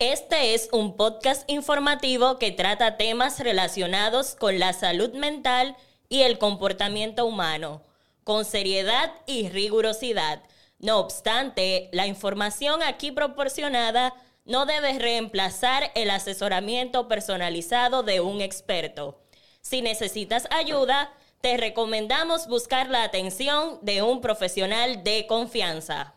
[0.00, 5.76] Este es un podcast informativo que trata temas relacionados con la salud mental
[6.08, 7.82] y el comportamiento humano,
[8.22, 10.44] con seriedad y rigurosidad.
[10.78, 14.14] No obstante, la información aquí proporcionada
[14.44, 19.18] no debe reemplazar el asesoramiento personalizado de un experto.
[19.62, 26.14] Si necesitas ayuda, te recomendamos buscar la atención de un profesional de confianza.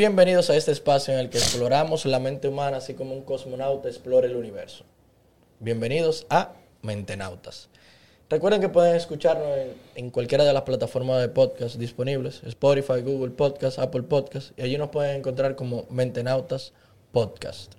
[0.00, 3.86] Bienvenidos a este espacio en el que exploramos la mente humana así como un cosmonauta
[3.86, 4.86] explora el universo.
[5.58, 7.68] Bienvenidos a Mentenautas.
[8.30, 9.46] Recuerden que pueden escucharnos
[9.94, 14.78] en, cualquiera de las plataformas de podcast disponibles, Spotify, Google Podcast, Apple Podcast, y allí
[14.78, 16.72] nos pueden encontrar como Mentenautas
[17.12, 17.74] Podcast.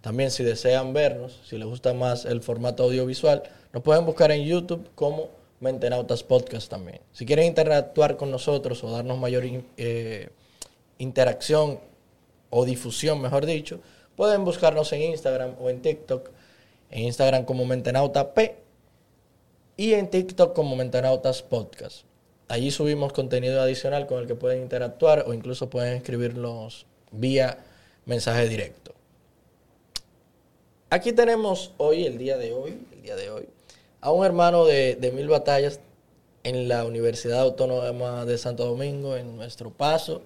[0.00, 4.44] También si desean vernos, si les gusta más el formato audiovisual, nos pueden buscar en
[4.44, 7.00] YouTube como Mentenautas Podcast también.
[7.10, 9.42] Si quieren interactuar con nosotros o darnos mayor
[9.76, 10.28] eh,
[10.98, 11.80] interacción
[12.50, 13.80] o difusión, mejor dicho,
[14.16, 16.30] pueden buscarnos en Instagram o en TikTok.
[16.90, 18.56] En Instagram como Mentenauta P
[19.76, 22.04] y en TikTok como Mentenautas Podcast.
[22.46, 27.58] Allí subimos contenido adicional con el que pueden interactuar o incluso pueden escribirnos vía
[28.06, 28.92] mensaje directo.
[30.90, 33.48] Aquí tenemos hoy, el día de hoy, el día de hoy,
[34.00, 35.80] a un hermano de, de mil batallas
[36.44, 40.22] en la Universidad Autónoma de Santo Domingo, en nuestro paso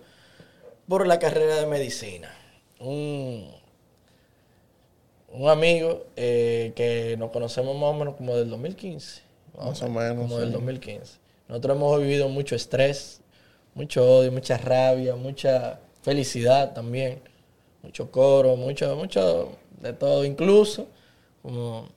[0.89, 2.35] por la carrera de medicina.
[2.81, 3.51] Un,
[5.31, 9.23] un amigo eh, que nos conocemos más o menos como del 2015.
[9.59, 10.41] Más o menos, Como sí.
[10.41, 11.19] del 2015.
[11.49, 13.21] Nosotros hemos vivido mucho estrés,
[13.75, 17.21] mucho odio, mucha rabia, mucha felicidad también,
[17.83, 19.51] mucho coro, mucho, mucho
[19.81, 20.87] de todo, incluso
[21.43, 21.89] como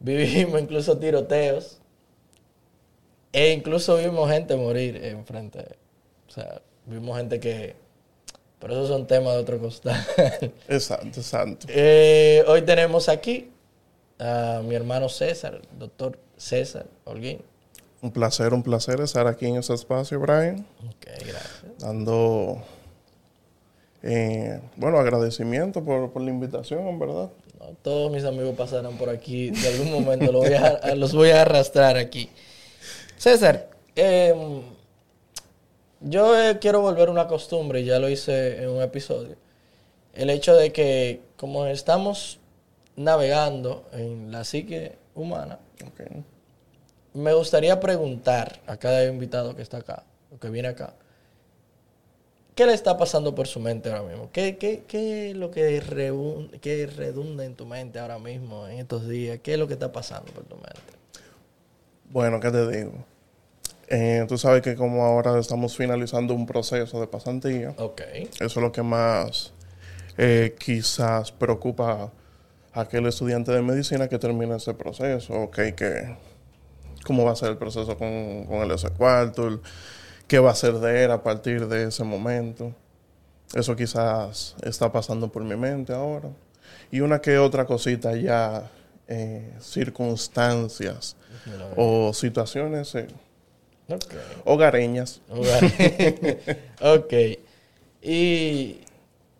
[0.00, 1.78] vivimos incluso tiroteos
[3.32, 5.76] e incluso vimos gente morir enfrente.
[6.28, 7.74] O sea, vimos gente que...
[8.60, 10.06] Pero esos son temas de otro costal.
[10.68, 11.66] Exacto, exacto.
[11.68, 13.50] Eh, hoy tenemos aquí
[14.20, 17.40] a mi hermano César, doctor César Holguín.
[18.02, 20.64] Un placer, un placer estar aquí en ese espacio, Brian.
[20.88, 21.64] Ok, gracias.
[21.78, 22.62] Dando,
[24.02, 27.30] eh, bueno, agradecimiento por, por la invitación, en verdad.
[27.60, 29.50] No, todos mis amigos pasarán por aquí.
[29.50, 32.28] De algún momento los voy a, los voy a arrastrar aquí.
[33.16, 34.62] César, em,
[36.04, 39.36] yo eh, quiero volver una costumbre, y ya lo hice en un episodio.
[40.14, 42.38] El hecho de que como estamos
[42.96, 45.58] navegando en la psique humana,
[47.14, 50.04] me gustaría preguntar a cada invitado que está acá,
[50.34, 50.94] o que viene acá,
[52.54, 54.30] ¿qué le está pasando por su mente ahora mismo?
[54.32, 55.82] ¿Qué, qué, qué es lo que,
[56.60, 59.40] qué redunda en tu mente ahora mismo, en estos días?
[59.42, 60.80] ¿Qué es lo que está pasando por tu mente?
[62.10, 62.92] Bueno, ¿qué te digo?
[63.88, 68.00] Eh, tú sabes que como ahora estamos finalizando un proceso de pasantía, Ok.
[68.34, 69.52] eso es lo que más
[70.18, 72.10] eh, quizás preocupa
[72.74, 75.34] a aquel estudiante de medicina que termina ese proceso.
[75.34, 76.16] Ok, que
[77.04, 79.60] cómo va a ser el proceso con, con el S4, el-
[80.26, 82.74] qué va a ser de él a partir de ese momento.
[83.54, 86.30] Eso quizás está pasando por mi mente ahora.
[86.90, 88.70] Y una que otra cosita ya,
[89.08, 91.16] eh, circunstancias
[91.76, 92.94] o situaciones
[94.44, 95.20] hogareñas.
[95.30, 95.64] Hogar.
[96.80, 97.12] ok.
[98.02, 98.80] Y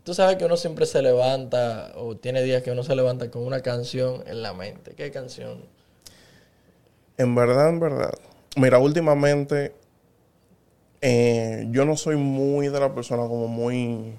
[0.04, 3.44] tú sabes que uno siempre se levanta, o tiene días que uno se levanta con
[3.44, 4.94] una canción en la mente.
[4.94, 5.64] ¿Qué canción?
[7.18, 8.12] En verdad, en verdad.
[8.56, 9.72] Mira, últimamente
[11.00, 14.14] eh, yo no soy muy de la persona como muy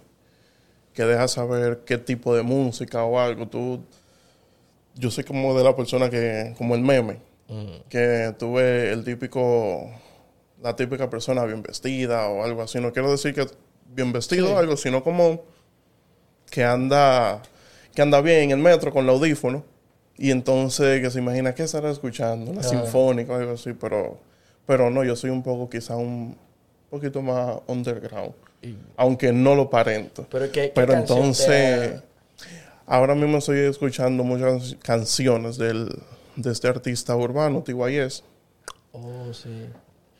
[0.94, 3.48] que deja saber qué tipo de música o algo.
[3.48, 3.82] Tú,
[4.96, 7.20] yo soy como de la persona que, como el meme,
[7.90, 9.90] que tú ves el típico,
[10.64, 12.80] la típica persona bien vestida o algo así.
[12.80, 13.46] No quiero decir que
[13.94, 15.42] bien vestido o algo, sino como
[16.50, 17.42] que anda,
[17.94, 19.64] que anda bien en el metro con el audífono
[20.18, 22.64] y entonces que se imagina que estará escuchando, una Ah.
[22.64, 24.18] sinfónica o algo así, pero,
[24.66, 26.38] pero no, yo soy un poco quizá un
[26.90, 30.26] poquito más underground, Y- aunque no lo parento.
[30.32, 32.02] Pero, ¿qué, Pero entonces,
[32.86, 35.90] ahora mismo estoy escuchando muchas canciones del,
[36.38, 38.24] de este artista urbano, TYS,
[38.94, 39.50] Oh, sí.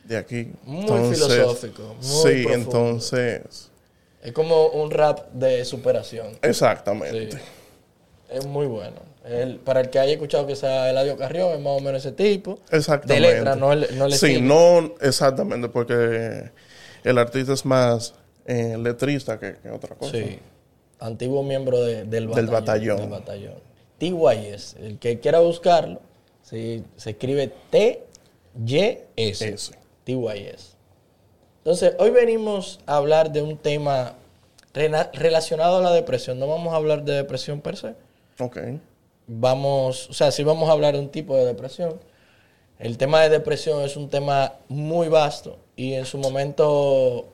[0.04, 0.52] De aquí.
[0.64, 2.54] Muy filosófico, muy sí, profundo.
[2.54, 3.70] entonces,
[4.22, 6.38] Es como un rap de superación.
[6.42, 7.32] exactamente.
[7.32, 7.38] Sí.
[8.30, 8.98] Es muy bueno.
[9.26, 12.12] El- para el que haya escuchado que sea Eladio Carrión, es más o menos ese
[12.14, 12.60] tipo.
[12.72, 13.28] Exactamente.
[13.28, 16.50] De letra, no no el Sí, no exactamente, porque
[17.04, 18.14] el artista es más
[18.46, 20.12] eh, letrista que, que otra cosa.
[20.12, 20.40] Sí.
[21.00, 22.98] Antiguo miembro de- del, Del batallón.
[22.98, 23.56] Del batallón.
[23.98, 24.76] TYS.
[24.82, 26.02] El que quiera buscarlo,
[26.42, 29.48] sí, se escribe T-Y-S.
[29.48, 29.72] Ese.
[30.04, 30.76] TYS.
[31.60, 34.16] Entonces, hoy venimos a hablar de un tema
[34.74, 36.40] relacionado a la depresión.
[36.40, 37.96] No vamos a hablar de depresión per se.
[38.40, 38.58] Ok.
[39.28, 42.00] Vamos, o sea, sí vamos a hablar de un tipo de depresión.
[42.80, 47.28] El tema de depresión es un tema muy vasto y en su momento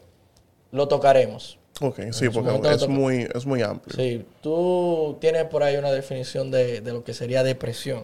[0.72, 1.58] lo tocaremos.
[1.82, 3.96] Ok, sí, porque es muy, es muy amplio.
[3.96, 8.04] Sí, tú tienes por ahí una definición de, de lo que sería depresión.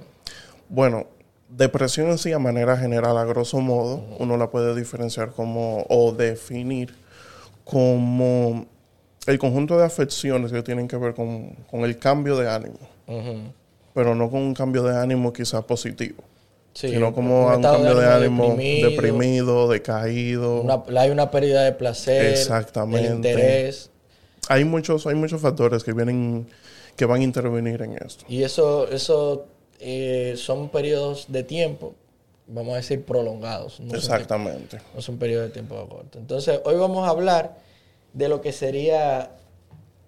[0.69, 1.07] Bueno,
[1.57, 6.11] depresión en sí, a manera general, a grosso modo, uno la puede diferenciar como, o
[6.11, 6.93] definir
[7.63, 8.65] como
[9.25, 12.77] el conjunto de afecciones que tienen que ver con, con el cambio de ánimo,
[13.93, 16.23] pero no con un cambio de ánimo quizás positivo,
[16.73, 20.61] Sí, sino como un, cambio de ánimo deprimido, deprimido, decaído.
[20.61, 23.07] una- hay una pérdida de placer, Exactamente.
[23.07, 23.89] de interés.
[24.49, 26.47] Hay muchos, hay muchos factores que vienen,
[26.97, 28.25] que van a intervenir en esto.
[28.27, 29.47] Y eso, eso
[29.79, 31.93] eh, son periodos de tiempo,
[32.47, 33.79] vamos a decir, prolongados.
[33.79, 34.79] No son, Exactamente.
[34.93, 36.17] no son periodos de tiempo corto.
[36.19, 37.57] Entonces, hoy vamos a hablar
[38.13, 39.31] de lo que sería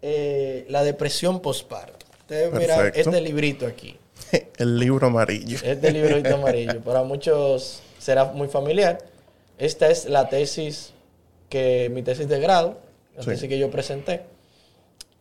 [0.01, 2.05] eh, la depresión postparto.
[2.21, 3.97] Ustedes miran este librito aquí.
[4.57, 5.57] El libro amarillo.
[5.63, 6.81] Este librito amarillo.
[6.81, 8.97] Para muchos será muy familiar.
[9.57, 10.93] Esta es la tesis
[11.49, 12.77] que, mi tesis de grado,
[13.15, 13.29] la Sí.
[13.29, 14.21] tesis que yo presenté.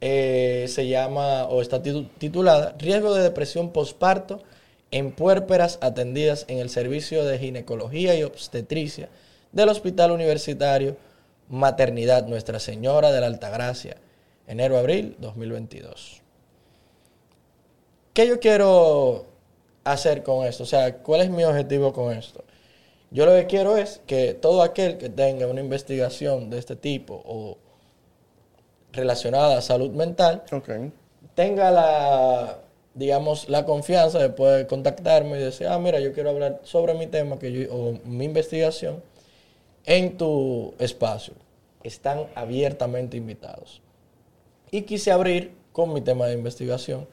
[0.01, 4.43] Eh, se llama, o está titu- titulada, Riesgo de depresión postparto
[4.91, 9.09] en puérperas atendidas en el servicio de ginecología y obstetricia
[9.53, 10.97] del Hospital Universitario
[11.49, 13.97] Maternidad Nuestra Señora de la Altagracia,
[14.47, 16.21] enero-abril 2022.
[18.13, 19.27] ¿Qué yo quiero
[19.85, 20.63] hacer con esto?
[20.63, 22.45] O sea, ¿cuál es mi objetivo con esto?
[23.11, 27.23] Yo lo que quiero es que todo aquel que tenga una investigación de este tipo
[27.25, 27.57] o
[28.97, 30.71] relacionada a salud mental Ok.
[31.35, 32.59] tenga la,
[32.95, 37.07] digamos, la confianza de poder contactarme y decir, ah, mira, yo quiero hablar sobre mi
[37.07, 39.03] tema que yo, o mi investigación
[39.85, 41.35] en tu espacio.
[41.85, 43.81] Están abiertamente invitados.
[44.71, 47.07] Y quise abrir con mi tema de investigación,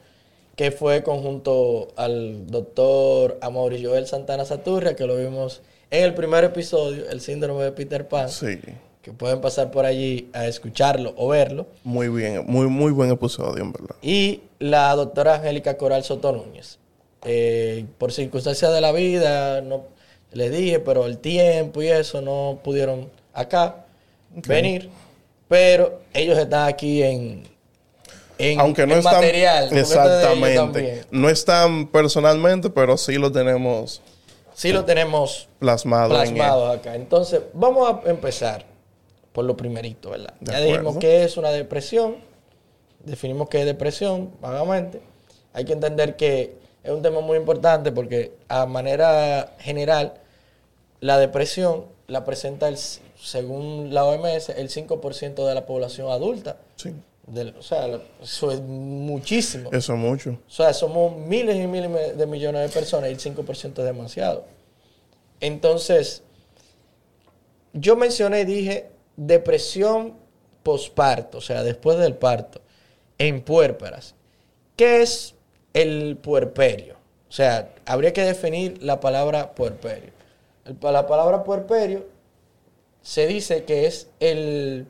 [0.56, 6.42] que fue conjunto al doctor Amaury Joel Santana Saturria, que lo vimos en el primer
[6.44, 8.58] episodio, el síndrome de Peter Pan, Sí.
[9.04, 11.66] Que pueden pasar por allí a escucharlo o verlo.
[11.84, 12.42] Muy bien.
[12.46, 13.94] Muy, muy buen episodio, en verdad.
[14.00, 16.78] Y la doctora Angélica Coral Soto Núñez.
[17.22, 19.84] Eh, por circunstancias de la vida, no
[20.32, 23.84] les dije, pero el tiempo y eso no pudieron acá
[24.46, 24.88] venir.
[25.48, 27.42] Pero ellos están aquí en,
[28.38, 29.16] en, Aunque no en están.
[29.16, 29.76] material.
[29.76, 31.04] Exactamente.
[31.10, 34.00] No están personalmente, pero sí lo tenemos
[34.54, 36.94] Sí lo tenemos plasmado, plasmado acá.
[36.94, 38.64] Entonces, vamos a empezar
[39.34, 40.32] por lo primerito, ¿verdad?
[40.38, 40.72] De ya acuerdo.
[40.72, 42.18] dijimos que es una depresión,
[43.04, 45.00] definimos qué es depresión, vagamente.
[45.52, 46.54] Hay que entender que
[46.84, 50.14] es un tema muy importante porque a manera general,
[51.00, 56.58] la depresión la presenta, el, según la OMS, el 5% de la población adulta.
[56.76, 56.94] Sí.
[57.58, 57.88] O sea,
[58.22, 59.70] eso es muchísimo.
[59.72, 60.38] Eso mucho.
[60.46, 64.44] O sea, somos miles y miles de millones de personas y el 5% es demasiado.
[65.40, 66.22] Entonces,
[67.72, 70.14] yo mencioné y dije depresión
[70.62, 72.60] posparto, o sea, después del parto,
[73.18, 74.14] en puérperas.
[74.76, 75.34] ¿Qué es
[75.72, 76.94] el puerperio?
[77.28, 80.10] O sea, habría que definir la palabra puerperio.
[80.80, 82.06] La palabra puerperio
[83.02, 84.86] se dice que es el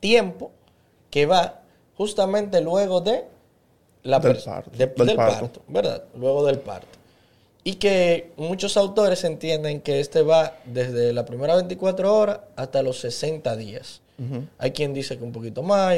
[0.00, 0.50] tiempo
[1.10, 1.60] que va
[1.96, 3.24] justamente luego de
[4.02, 5.40] la Del parto, de- del del parto.
[5.40, 6.04] parto, ¿verdad?
[6.16, 6.88] Luego del parto.
[7.66, 13.00] Y que muchos autores entienden que este va desde la primera 24 horas hasta los
[13.00, 14.02] 60 días.
[14.58, 15.88] Hay quien dice que un poquito más,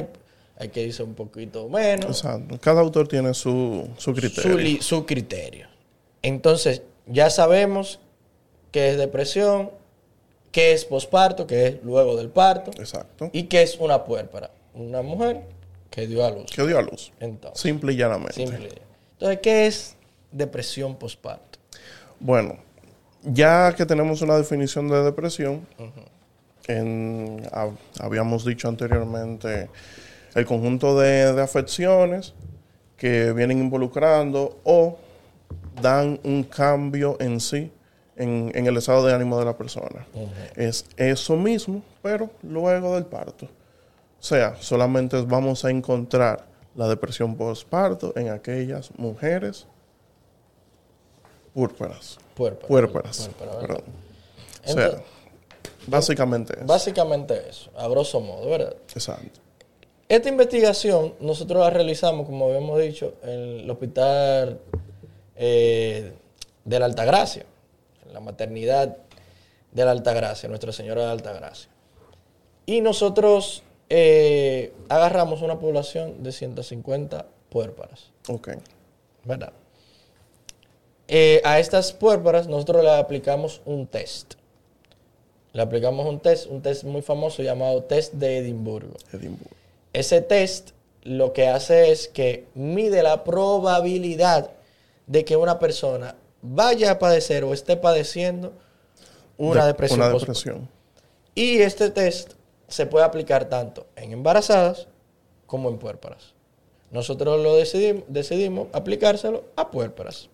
[0.59, 2.59] hay- quien dice un poquito menos Exacto.
[2.61, 4.81] Cada autor tiene su, su criterio.
[4.83, 5.67] su, criterio.
[6.23, 7.99] Entonces, ya sabemos
[8.71, 9.71] qué es depresión,
[10.53, 13.29] qué es posparto, qué es luego del parto, Exacto.
[13.33, 14.51] y qué es una puérpera.
[14.73, 15.43] Una mujer
[15.91, 16.47] que dio a luz.
[16.51, 17.13] Que dio a luz.
[17.21, 18.35] Entonces, Simple y llanamente.
[18.35, 18.69] simple.
[19.13, 19.96] Entonces, ¿qué es
[20.37, 21.59] depresión posparto?
[22.21, 22.57] Bueno,
[23.23, 25.67] ya que tenemos una definición de depresión,
[26.69, 29.69] en- hab- habíamos dicho anteriormente
[30.35, 32.35] el conjunto de, de afecciones
[32.97, 34.99] que vienen involucrando o
[35.81, 37.71] dan un cambio en sí
[38.17, 40.07] en, en el estado de ánimo de la persona.
[40.57, 43.45] Es eso mismo, pero luego del parto.
[43.47, 49.67] O sea, solamente vamos a encontrar la depresión postparto en aquellas mujeres
[52.37, 53.31] púrpuras.
[53.41, 53.61] ¿verdad?
[53.61, 53.83] Perdón.
[54.65, 55.03] O sea, Entonces-
[55.89, 56.67] Básicamente eso.
[56.67, 58.75] Básicamente eso, a grosso modo, ¿verdad?
[58.95, 59.41] Exacto.
[60.09, 64.61] Esta investigación nosotros la realizamos, como habíamos dicho, en el hospital
[65.37, 66.13] eh,
[66.65, 67.45] de la Altagracia,
[68.07, 68.97] en la maternidad
[69.73, 71.69] de la Altagracia, Nuestra Señora de la Altagracia.
[72.67, 78.49] Y nosotros eh, agarramos una población de 150 puérparas, Ok.
[79.25, 79.53] ¿verdad?
[81.09, 84.35] Eh, a estas puérparas nosotros le aplicamos un test.
[85.53, 88.95] Le aplicamos un test, un test muy famoso llamado test de Edimburgo.
[89.13, 89.55] Edimburgo.
[89.93, 90.71] Ese test
[91.03, 94.51] lo que hace es que mide la probabilidad
[95.07, 98.53] de que una persona vaya a padecer o esté padeciendo
[99.39, 100.01] una De- depresión.
[100.01, 100.69] Una depresión.
[101.35, 102.33] Y este test
[102.69, 104.89] se puede aplicar tanto en embarazadas
[105.47, 106.35] como en puérperas.
[106.91, 110.29] Nosotros lo decidimos, decidimos aplicárselo a puérperas.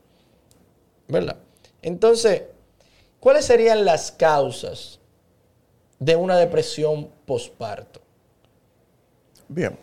[1.13, 1.37] ¿Verdad?
[1.83, 2.43] Entonces,
[3.21, 4.99] ¿cuáles serían las causas
[5.99, 8.01] de una depresión posparto?
[9.49, 9.77] Bien.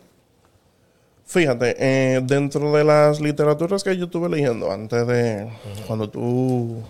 [1.24, 5.48] Fíjate, eh, dentro de las literaturas que yo estuve leyendo antes de
[5.86, 6.82] cuando tú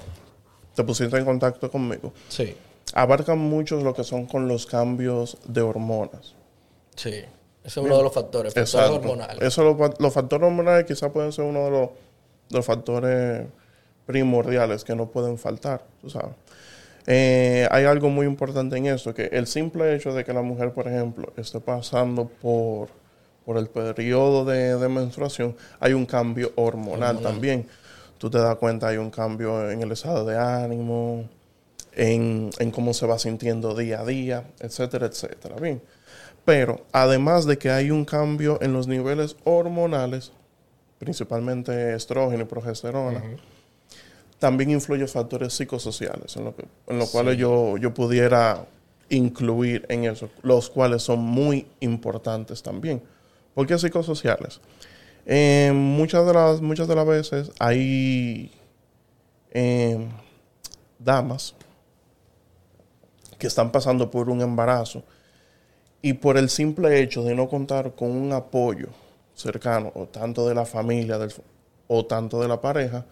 [0.75, 2.57] te pusiste en contacto conmigo, Sí,
[2.95, 6.35] abarcan muchos lo que son con los cambios de hormonas.
[6.97, 7.23] sí.
[7.63, 9.43] Ese es uno de los factores, factores hormonales.
[9.43, 11.91] Eso, los, los factores hormonales quizás pueden ser uno de los,
[12.49, 13.47] de los factores
[14.11, 16.35] primordiales que no pueden faltar, tú sabes.
[17.07, 20.73] Eh, hay algo muy importante en esto, que el simple hecho de que la mujer,
[20.73, 22.89] por ejemplo, esté pasando por,
[23.45, 27.67] por el periodo de, de menstruación, hay un cambio hormonal, también.
[28.19, 31.25] Tú te das cuenta, hay un cambio en el estado de ánimo,
[31.95, 35.57] en, en cómo se va sintiendo día a día, etcétera, etcétera.
[35.57, 35.81] Bien.
[36.45, 40.33] Pero además de que hay un cambio en los niveles hormonales,
[40.99, 43.23] principalmente estrógeno y progesterona,
[44.41, 48.67] también influyen factores psicosociales, en lo, que, en lo cuales yo, yo pudiera
[49.11, 53.01] incluir en eso, los cuales son muy importantes también.
[53.55, 54.61] ¿Por qué psicosociales?
[55.27, 58.51] Eh, muchas, de las, muchas de las veces hay
[59.53, 60.09] eh,
[60.99, 61.55] damas
[63.39, 65.03] que están pasando por un embarazo
[66.03, 68.89] y por el simple hecho de no contar con un apoyo
[69.35, 71.33] cercano, o tanto de la familia del-
[71.93, 73.05] o tanto de la pareja,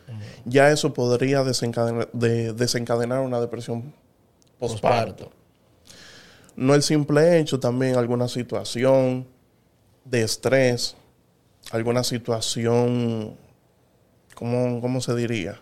[0.45, 3.93] ya eso podría desencadenar, de- desencadenar una depresión
[4.61, 5.25] postparto.
[5.27, 5.39] Posparto.
[6.55, 9.27] No el simple hecho, también alguna situación
[10.05, 10.95] de estrés,
[11.73, 13.37] alguna situación,
[14.37, 15.61] ¿cómo, cómo se diría?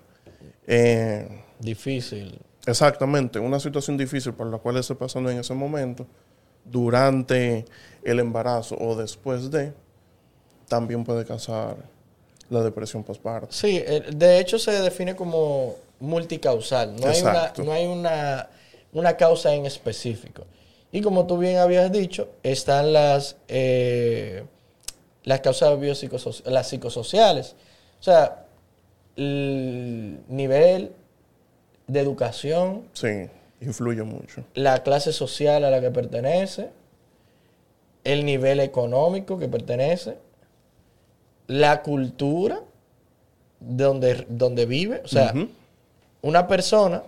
[0.66, 2.38] Eh, Difícil.
[2.66, 6.06] Exactamente, una situación difícil por la cual esté pasando en ese momento,
[6.66, 7.64] durante
[8.02, 9.72] el embarazo o después de,
[10.68, 11.76] también puede causar
[12.50, 13.48] la depresión postparto.
[13.52, 16.96] Sí, eh, de hecho se define como multicausal.
[16.96, 18.48] No hay, una, no hay una,
[18.92, 20.44] una causa en específico.
[20.92, 24.44] Y como tú bien habías dicho, están las, eh,
[25.24, 27.54] las causas biopsicosociales, las psicosociales.
[28.00, 28.44] O sea,
[29.16, 30.92] el nivel
[31.86, 33.28] de educación, Sí,
[33.60, 34.44] influye mucho.
[34.54, 36.70] la clase social a la que pertenece,
[38.04, 40.16] el nivel económico que pertenece,
[41.46, 42.60] la cultura
[43.60, 45.02] donde, donde vive.
[45.04, 45.34] O sea,
[46.22, 47.02] una persona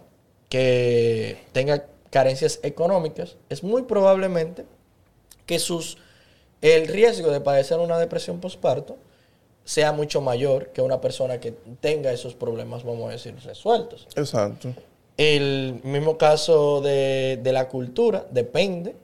[0.48, 4.64] que tenga carencias económicas es muy probablemente
[5.46, 5.98] que sus
[6.60, 8.96] el riesgo de padecer una depresión postparto
[9.64, 14.08] sea mucho mayor que una persona que tenga esos problemas, vamos a decir, resueltos.
[14.16, 14.72] Exacto.
[15.16, 18.96] El mismo caso de, de la cultura depende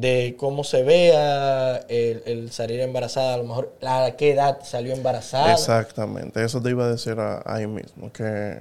[0.00, 4.92] de cómo se vea el, el salir embarazada, a lo mejor a qué edad salió
[4.92, 5.52] embarazada.
[5.52, 8.58] Exactamente, eso te iba a decir a- ahí mismo, que,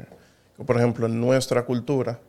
[0.58, 2.20] que, por ejemplo en nuestra cultura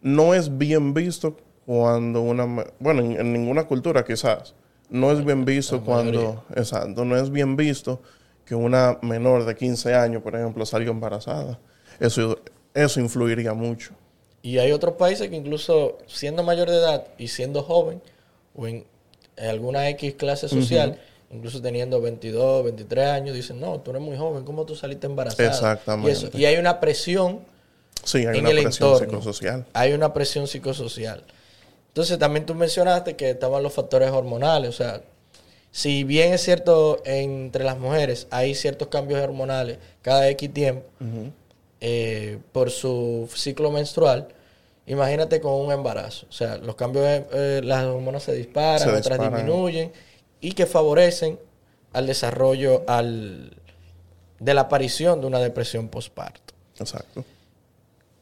[0.00, 1.36] no es bien visto
[1.66, 2.46] cuando una,
[2.80, 4.54] bueno, en, en ninguna cultura quizás,
[4.88, 8.00] no es bien visto La cuando, exacto, no es bien visto
[8.44, 11.58] que una menor de 15 años, por ejemplo, salga embarazada.
[12.00, 12.38] Eso,
[12.74, 13.92] eso influiría mucho.
[14.42, 18.02] Y hay otros países que incluso siendo mayor de edad y siendo joven,
[18.54, 18.84] o en,
[19.36, 20.98] alguna X clase social,
[21.30, 25.48] incluso teniendo 22, 23 años, dicen, no, tú eres muy joven, ¿cómo tú saliste embarazada?
[25.48, 26.10] Exactamente.
[26.10, 27.40] Y, eso- y hay una presión
[28.04, 29.08] Sí, hay en una el presión entorno.
[29.20, 29.66] psicosocial.
[29.72, 31.24] Hay una presión psicosocial.
[31.88, 35.02] Entonces también tú mencionaste que estaban los factores hormonales, o sea,
[35.70, 40.84] si bien es cierto entre las mujeres hay ciertos cambios hormonales cada X tiempo
[41.80, 44.28] eh, por su ciclo menstrual,
[44.86, 49.02] imagínate con un embarazo, o sea, los cambios, eh, las hormonas se disparan, Se otras
[49.18, 49.34] disparan.
[49.34, 49.92] disminuyen
[50.40, 51.38] y que favorecen
[51.92, 53.56] al desarrollo al,
[54.38, 56.54] de la aparición de una depresión postparto.
[56.78, 57.24] Exacto.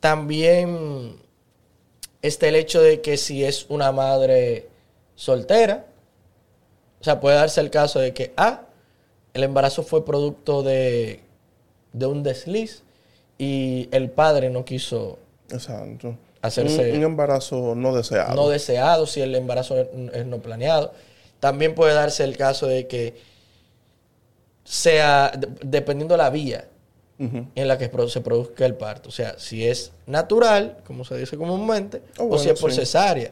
[0.00, 1.16] También
[2.22, 4.68] está el hecho de que si es una madre
[5.14, 5.86] soltera,
[7.00, 8.62] o sea, puede darse el caso de que, ah,
[9.32, 11.20] el embarazo fue producto de,
[11.92, 12.82] de un desliz
[13.38, 15.18] y el padre no quiso
[15.50, 16.16] Exacto.
[16.42, 18.34] Hacerse- Un, un embarazo no deseado.
[18.34, 20.92] no deseado, si el embarazo es es no planeado.
[21.38, 23.14] También puede darse el caso de que
[24.64, 26.66] sea, de- dependiendo la vía
[27.18, 29.10] en la que se produzca el parto.
[29.10, 32.78] O sea, si es natural, como se dice comúnmente, Oh, o si es por sí.
[32.80, 33.30] cesárea.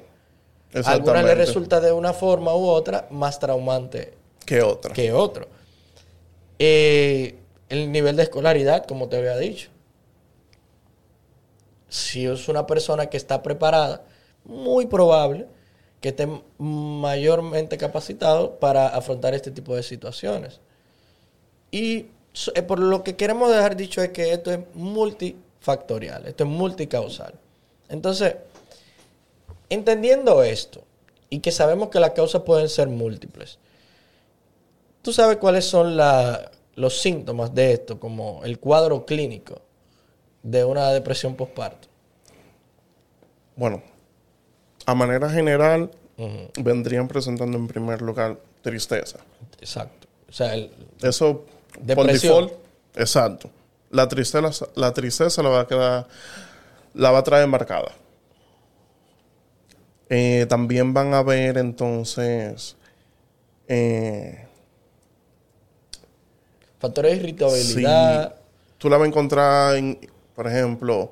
[0.84, 4.12] A algunas le resulta de una forma u otra más traumante
[4.44, 4.92] ¿Qué otra?
[4.92, 5.48] que otro.
[6.58, 7.36] Eh,
[7.70, 9.70] el nivel de escolaridad, como te había dicho.
[11.88, 14.02] Si es una persona que está preparada,
[14.44, 15.46] muy probable
[16.00, 16.28] que esté
[16.58, 20.60] mayormente capacitado para afrontar este tipo de situaciones.
[21.70, 22.06] Y
[22.54, 27.34] eh, por lo que queremos dejar dicho es que esto es multifactorial, esto es multicausal.
[27.88, 28.36] Entonces,
[29.70, 30.82] entendiendo esto
[31.30, 33.58] y que sabemos que las causas pueden ser múltiples,
[35.00, 39.62] ¿Tú sabes cuáles son la- los síntomas de esto, como el cuadro clínico
[40.50, 41.88] de una depresión postparto?
[43.56, 43.82] Bueno,
[44.86, 45.90] a manera general,
[46.62, 49.18] vendrían presentando en primer lugar tristeza.
[49.60, 50.06] Exacto.
[50.28, 50.70] O sea, el-
[51.02, 52.46] Eso, por Depresión.
[52.46, 52.52] default,
[52.96, 53.50] exacto.
[53.90, 56.06] La tristeza, la tristeza la va a quedar,
[56.94, 57.92] la va a traer marcada.
[60.10, 62.76] Eh, también van a ver entonces
[63.68, 64.46] eh,
[66.78, 68.34] factores de irritabilidad.
[68.78, 69.98] tú la vas a encontrar, en,
[70.38, 71.10] por ejemplo,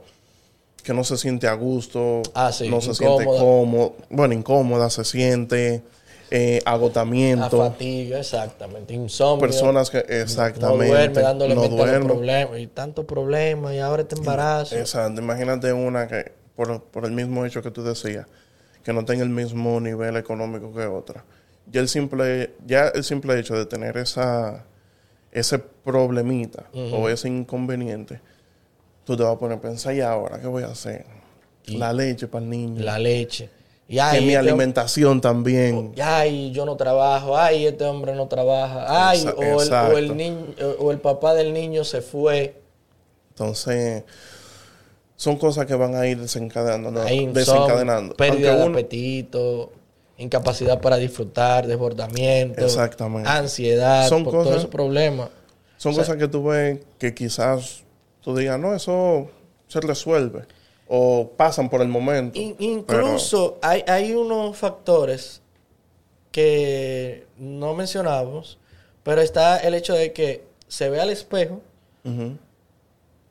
[0.85, 5.04] que no se siente a gusto, Ah, sí, no se siente cómodo, bueno, incómoda, se
[5.04, 5.83] siente
[6.30, 7.59] eh, La agotamiento.
[7.59, 8.95] fatiga, exactamente.
[8.95, 9.40] Insomnio.
[9.40, 11.62] Personas que no exactamente duerme dándole no
[12.06, 12.61] problemas.
[12.61, 13.75] Y tantos problemas.
[13.75, 14.76] Y ahora este embarazo.
[14.76, 15.21] Exacto.
[15.21, 18.28] Imagínate una que, por, por el mismo hecho que tú decías,
[18.85, 21.25] que no tenga el mismo nivel económico que otra.
[21.68, 24.64] Ya el simple, ya el simple hecho de tener esa,
[25.33, 28.20] ese problemita o ese inconveniente,
[29.07, 31.07] tú te vas a poner a pensar, ¿y ahora qué voy a hacer?
[31.69, 32.83] La leche para el niño.
[32.83, 33.49] La leche.
[33.88, 35.95] Y que ay, mi este- alimentación también.
[36.03, 37.38] Ay, yo no trabajo.
[37.38, 39.09] Ay, este hombre no trabaja.
[39.11, 39.99] Ay, Exa- o el, o exacto.
[39.99, 40.47] el niño,
[40.81, 42.61] o el papá del niño se fue.
[43.31, 44.03] Entonces,
[45.14, 47.01] son cosas que van a ir desencadenando.
[47.33, 48.16] desencadenando.
[48.16, 49.73] pérdida Aunque de uno- apetito,
[50.19, 53.29] incapacidad para disfrutar, desbordamiento, Exactamente.
[53.29, 55.29] ansiedad, Son por cosas- todos esos problemas.
[55.77, 57.85] Son O sea- cosas que tú ves que quizás
[58.27, 59.31] tú digas, no, eso
[59.69, 60.43] se resuelve.
[60.89, 62.37] O pasan por el momento.
[62.39, 65.41] In- incluso hay, hay unos factores
[66.33, 68.59] que no mencionamos,
[69.05, 71.61] pero está el hecho de que se ve al espejo,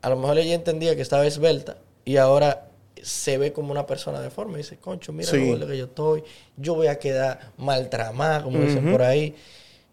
[0.02, 2.68] a lo mejor ella entendía que estaba esbelta y ahora
[3.02, 4.54] se ve como una persona deforme.
[4.54, 5.56] Y dice, concho, mira Sí.
[5.56, 6.24] lo que yo estoy,
[6.56, 9.34] yo voy a quedar maltramada, como dicen por ahí,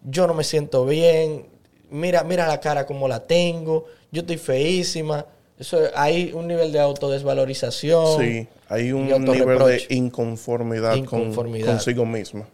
[0.02, 1.46] yo no me siento bien,
[1.94, 5.24] mira, mira la cara como la tengo, yo estoy feísima.
[5.58, 8.20] Eso, hay un nivel de autodesvalorización.
[8.20, 11.66] Sí, hay un nivel de inconformidad, con- Inconformidad.
[11.68, 12.48] consigo misma.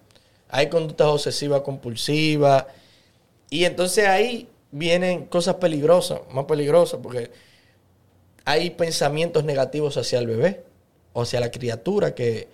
[0.50, 2.66] hay conductas obsesivas compulsivas.
[3.48, 7.30] Y entonces ahí vienen cosas peligrosas, más peligrosas, porque
[8.44, 10.62] hay pensamientos negativos hacia el bebé,
[11.12, 12.48] o hacia la criatura que,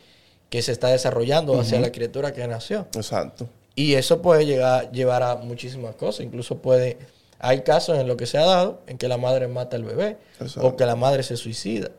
[0.48, 2.86] que se está desarrollando, o hacia la criatura que nació.
[2.94, 3.48] Exacto.
[3.76, 6.24] Y eso puede llegar, llevar a muchísimas cosas.
[6.24, 6.96] Incluso puede,
[7.38, 10.16] hay casos en los que se ha dado en que la madre mata al bebé,
[10.40, 10.66] Exacto.
[10.66, 11.90] o que la madre se suicida,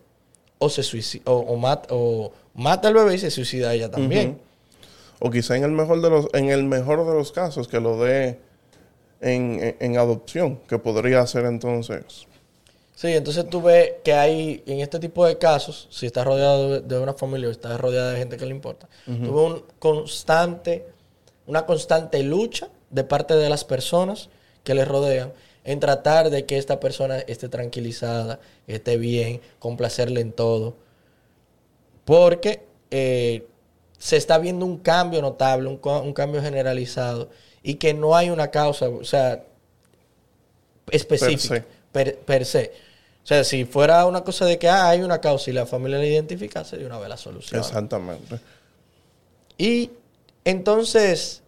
[0.57, 4.39] o se suicida, o, o mata, o mata al bebé y se suicida ella también.
[5.19, 8.03] O quizá en el mejor de los, en el mejor de los casos que lo
[8.03, 8.39] dé
[9.21, 12.25] en, en- en adopción, que podría ser entonces.
[12.95, 16.99] Sí, entonces tú ves que hay, en este tipo de casos, si estás rodeado de,
[16.99, 20.83] una familia o estás rodeado de gente que le importa, tú ves un constante,
[21.47, 24.29] una constante lucha de parte de las personas
[24.63, 25.33] que le rodean
[25.63, 30.75] en tratar de que esta persona esté tranquilizada, esté bien, complacerle en todo.
[32.05, 33.45] Porque eh,
[33.97, 37.29] se está viendo un cambio notable, un, un cambio generalizado,
[37.63, 39.43] y que no hay una causa, o sea,
[40.89, 41.65] específica, se.
[41.91, 42.71] per, per se.
[43.23, 45.97] O sea, si fuera una cosa de que ah, hay una causa y la familia
[45.97, 47.59] la identifica, sería una vez la solución.
[47.59, 48.39] Exactamente.
[49.57, 49.91] Y
[50.47, 51.43] entonces,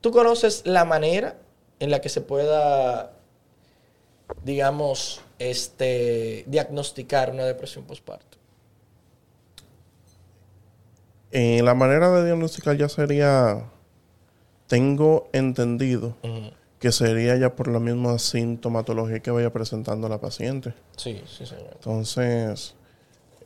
[0.00, 1.36] ¿tú conoces la manera
[1.80, 3.14] en la que se pueda,
[4.44, 8.38] digamos, este, diagnosticar una depresión postparto?
[11.32, 13.64] Eh, la manera de diagnosticar ya sería,
[14.68, 16.14] tengo entendido,
[16.78, 20.74] que sería ya por la misma sintomatología que vaya presentando la paciente.
[20.96, 21.70] Sí, sí, señor.
[21.72, 22.76] Entonces,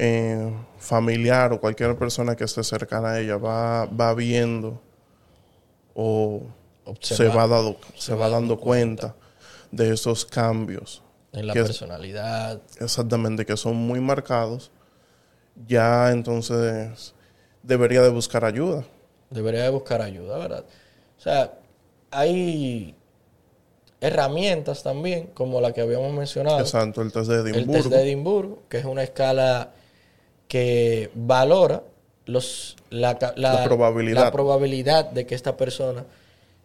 [0.02, 4.80] eh, familiar o cualquier persona que esté cercana a ella va, va viendo
[5.94, 6.42] o
[7.00, 9.14] se Observa- va, dado, se va dando cuenta
[9.70, 11.02] de esos cambios.
[11.32, 12.60] En la es- personalidad.
[12.80, 14.70] exactamente, que son muy marcados,
[15.68, 17.14] ya entonces
[17.62, 18.84] debería de buscar ayuda.
[19.28, 20.64] Debería de buscar ayuda, ¿verdad?
[21.18, 21.52] O sea,
[22.10, 22.96] hay
[24.00, 26.58] herramientas también, como la que habíamos mencionado.
[26.60, 27.72] Exacto, el test de el Edimburgo.
[27.74, 29.72] test de Edimburgo, que es una escala
[30.50, 31.80] que valora
[32.26, 34.24] los, la, la- La probabilidad.
[34.24, 36.04] la probabilidad de que esta persona,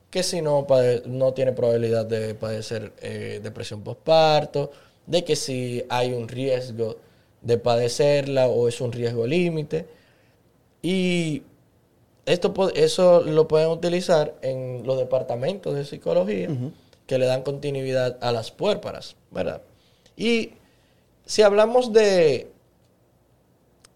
[0.09, 0.65] que si no,
[1.05, 4.71] no tiene probabilidad de padecer eh, depresión postparto,
[5.05, 6.97] de que si hay un riesgo
[7.43, 9.85] de padecerla o es un riesgo límite.
[10.81, 11.43] Y
[12.25, 16.49] esto, eso lo pueden utilizar en los departamentos de psicología
[17.05, 19.61] que le dan continuidad a las puérparas, ¿verdad?
[20.17, 20.53] Y
[21.27, 22.47] si hablamos de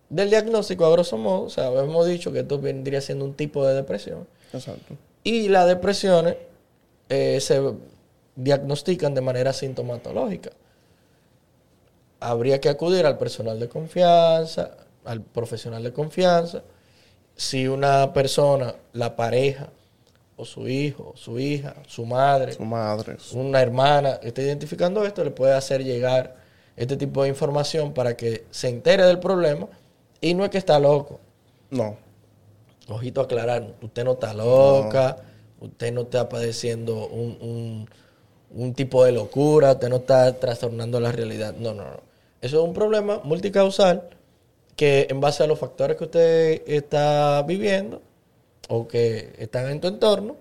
[0.10, 3.65] del diagnóstico a grosso modo, o sea, hemos dicho que esto vendría siendo un tipo
[3.65, 4.28] de depresión.
[4.54, 4.95] Exacto.
[5.24, 6.36] Y las depresiones
[7.10, 7.62] eh, se
[8.36, 10.52] diagnostican de manera sintomatológica.
[12.19, 14.72] Habría que acudir al personal de confianza,
[15.06, 16.63] al profesional de confianza.
[17.36, 19.69] Si una persona, la pareja,
[20.36, 23.17] o su hijo, su hija, su madre, Su madre.
[23.34, 26.36] una hermana está identificando esto, le puede hacer llegar
[26.78, 29.67] este tipo de información para que se entere del problema.
[30.22, 31.20] Y no es que está loco,
[31.70, 31.96] No.
[32.88, 35.18] ojito aclarar, usted no está loca,
[35.60, 37.90] usted no está padeciendo un, un-
[38.52, 41.54] un tipo de locura, usted no está trastornando la realidad.
[41.60, 42.00] No, no, no.
[42.42, 44.10] Eso es un problema multicausal
[44.76, 48.02] que en base a los factores que usted está viviendo
[48.70, 50.36] o que están en tu entorno,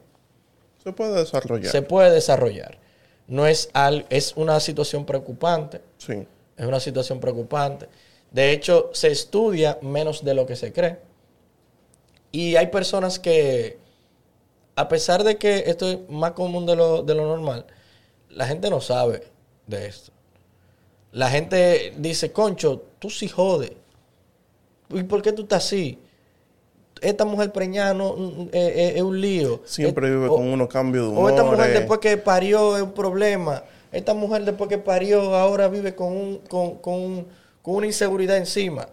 [0.82, 1.70] Se puede desarrollar.
[1.70, 2.78] se puede desarrollar.
[3.26, 5.82] No es, al, es una situación preocupante.
[5.98, 6.26] Sí.
[6.56, 7.88] Es una situación preocupante.
[8.30, 10.98] De hecho, se estudia menos de lo que se cree.
[12.30, 13.78] Y hay personas que,
[14.76, 17.66] a pesar de que esto es más común de lo, de lo normal,
[18.30, 19.22] la gente no sabe
[19.66, 20.12] de esto.
[21.12, 23.72] La gente dice, concho, tú sí jodes.
[24.90, 25.98] ¿Y por qué tú estás así?
[27.00, 29.62] Esta mujer preñada no, eh, eh, es un lío.
[29.64, 31.24] Siempre Eh, vive o- con unos cambios de humor.
[31.24, 33.62] o esta mujer después que parió es un problema.
[33.90, 37.26] Esta mujer después que parió ahora vive con, un, con, con, un-
[37.68, 38.88] con una inseguridad encima.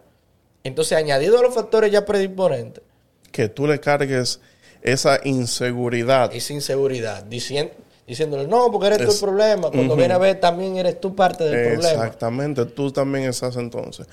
[0.65, 2.83] Entonces, añadido a los factores ya predisponentes,
[3.31, 4.41] que tú le cargues
[4.81, 6.33] esa inseguridad.
[6.35, 7.71] esa inseguridad, diciendo,
[8.05, 9.69] diciéndole, no, porque eres tú el problema.
[9.71, 9.95] Cuando Ujú.
[9.95, 12.03] viene a ver, también eres tú parte del problema.
[12.03, 14.07] Exactamente, tú también estás entonces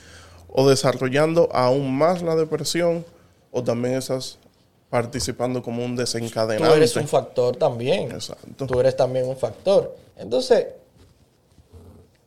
[0.48, 3.04] o desarrollando aún más la depresión
[3.50, 4.38] o también estás
[4.90, 6.76] participando como un Tú desencadenante.
[6.76, 8.12] eres un factor también.
[8.12, 8.66] Exacto.
[8.66, 9.96] Tú eres también un factor.
[10.16, 10.66] Entonces,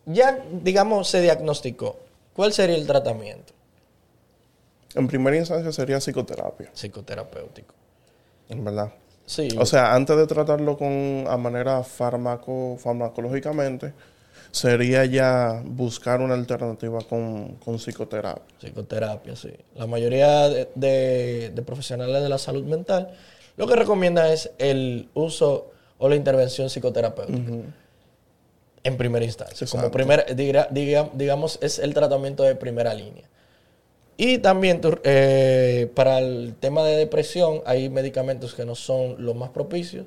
[0.05, 1.95] ya, digamos, se diagnosticó.
[2.35, 3.53] ¿Cuál sería el tratamiento
[4.93, 7.73] En primera instancia sería psicoterapia, psicoterapéutico?
[8.49, 8.91] en verdad.
[9.25, 9.47] Sí.
[9.57, 13.91] O sea, antes de tratarlo con a manera farmaco, farmacológicamente,
[14.51, 18.43] sería ya buscar una alternativa con, con psicoterapia.
[18.59, 19.51] Psicoterapia, sí.
[19.73, 23.15] La mayoría de, de- de profesionales de la salud mental
[23.57, 27.51] lo que recomienda es el uso o la intervención psicoterapéutica.
[28.85, 29.67] En primera instancia.
[29.67, 33.27] Como primera, diga- diga- digamos, es el tratamiento de primera línea.
[34.15, 39.49] Y también eh, para el tema de depresión hay medicamentos que no son los más
[39.49, 40.05] propicios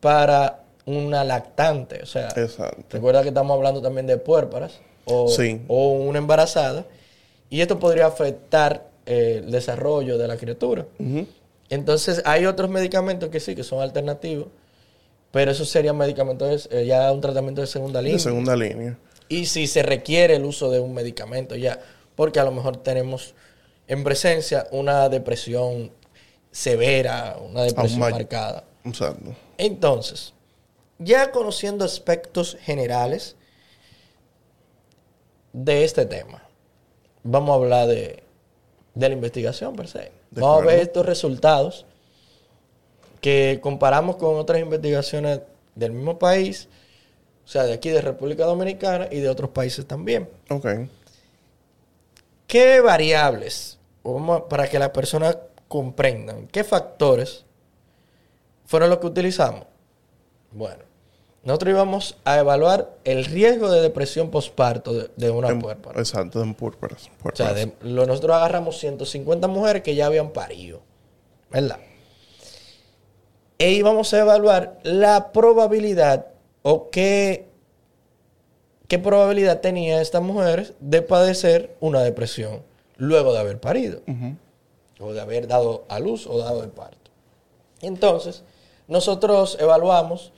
[0.00, 2.00] para una lactante.
[2.02, 2.84] O sea, Exacto.
[2.88, 5.60] Recuerda que estamos hablando también de puérparas o, Sí.
[5.68, 6.86] o una embarazada.
[7.50, 10.86] Y esto podría afectar eh, el desarrollo de la criatura.
[11.68, 14.46] Entonces, hay otros medicamentos que sí, que son alternativos.
[15.32, 18.16] Pero esos serían medicamentos, eh, ya un tratamiento de segunda línea.
[18.16, 18.98] De segunda línea.
[19.28, 21.78] Y si se requiere el uso de un medicamento ya,
[22.16, 23.34] porque a lo mejor tenemos
[23.86, 25.92] en presencia una depresión
[26.50, 28.64] severa, una depresión marcada.
[28.84, 29.34] Exacto.
[29.56, 30.34] Entonces,
[30.98, 33.36] ya conociendo aspectos generales
[35.52, 36.42] de este tema,
[37.22, 38.22] vamos a hablar de,
[38.94, 40.12] de la investigación per se.
[40.30, 41.86] De vamos a ver estos resultados
[43.20, 45.40] que comparamos con otras investigaciones
[45.74, 46.68] del mismo país,
[47.44, 50.28] o sea, de aquí de República Dominicana y de otros países también.
[50.48, 50.66] Ok.
[52.46, 57.44] ¿Qué variables, vamos a- para que las personas comprendan, qué factores
[58.66, 59.64] fueron los que utilizamos?
[60.52, 60.82] Bueno,
[61.44, 65.60] nosotros íbamos a evaluar el riesgo de depresión postparto de, de una En-.
[66.00, 67.08] Exacto, en púrpuras.
[67.22, 70.80] O sea, de- lo- nosotros agarramos 150 mujeres que ya habían parido,
[71.50, 71.78] ¿verdad?
[73.60, 76.28] E íbamos a evaluar la probabilidad
[76.62, 77.46] o qué,
[78.88, 82.62] qué probabilidad tenía estas mujeres de padecer una depresión.
[82.96, 84.00] luego de haber parido,
[84.98, 87.10] o de haber dado a luz o dado el parto.
[87.82, 88.44] Entonces,
[88.88, 90.32] nosotros evaluamos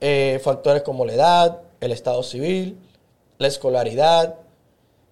[0.00, 2.78] eh, factores como la edad, el estado civil,
[3.38, 4.36] la escolaridad,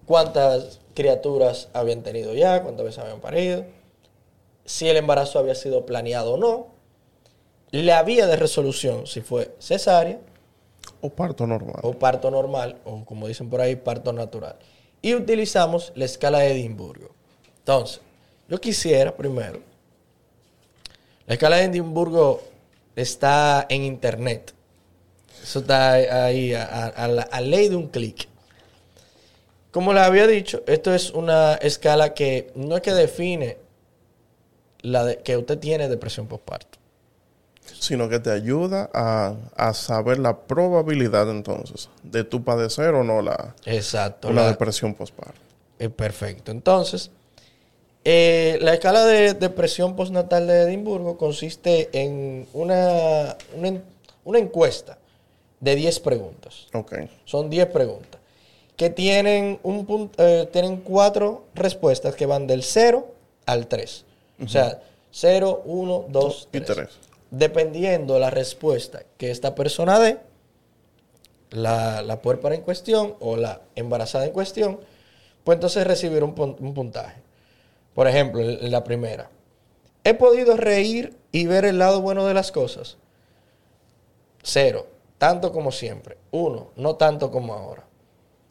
[0.05, 3.63] cuántas criaturas habían tenido ya, cuántas veces habían parido,
[4.65, 6.78] si el embarazo había sido planeado o no,
[7.71, 10.19] la vía de resolución, si fue cesárea
[11.01, 11.79] O parto normal.
[11.83, 14.55] o parto normal, o como dicen por ahí, parto natural.
[15.01, 17.09] Y utilizamos la escala de Edimburgo.
[17.59, 18.01] Entonces,
[18.47, 19.59] yo quisiera primero,
[21.27, 22.41] la escala de Edimburgo
[22.95, 24.53] está en internet.
[25.43, 25.91] Eso está
[26.25, 28.27] ahí a, a- a la a ley de un clic.
[29.71, 33.57] Como les había dicho, esto es una escala que no es que define
[34.81, 36.78] la de- que usted tiene depresión postparto.
[37.79, 43.21] Sino que te ayuda a, a saber la probabilidad entonces de tu padecer o no
[43.21, 44.29] la, Exacto.
[44.29, 45.39] una la- depresión postparto.
[45.79, 46.51] Eh, perfecto.
[46.51, 47.11] Entonces,
[48.03, 53.81] eh, la escala de depresión postnatal de Edimburgo consiste en una, una,
[54.23, 54.97] una encuesta
[55.59, 56.67] de 10 preguntas.
[56.73, 56.93] Ok.
[57.25, 58.19] Son 10 preguntas.
[58.77, 63.05] Que tienen, un pun- eh, tienen cuatro respuestas que van del 0
[63.45, 64.05] al 3.
[64.43, 64.79] O sea,
[65.11, 66.87] 0, 1, 2, Y 3.
[67.31, 70.19] Dependiendo la respuesta que esta persona dé,
[71.51, 74.79] la, la en cuestión o la embarazada en cuestión,
[75.43, 77.21] pues entonces recibir un, pun- un puntaje.
[77.93, 79.29] Por ejemplo, en la primera.
[80.03, 82.97] He podido reír y ver el lado bueno de las cosas.
[84.41, 84.87] Cero,
[85.17, 86.17] tanto como siempre.
[86.31, 87.85] Uno, no tanto como ahora.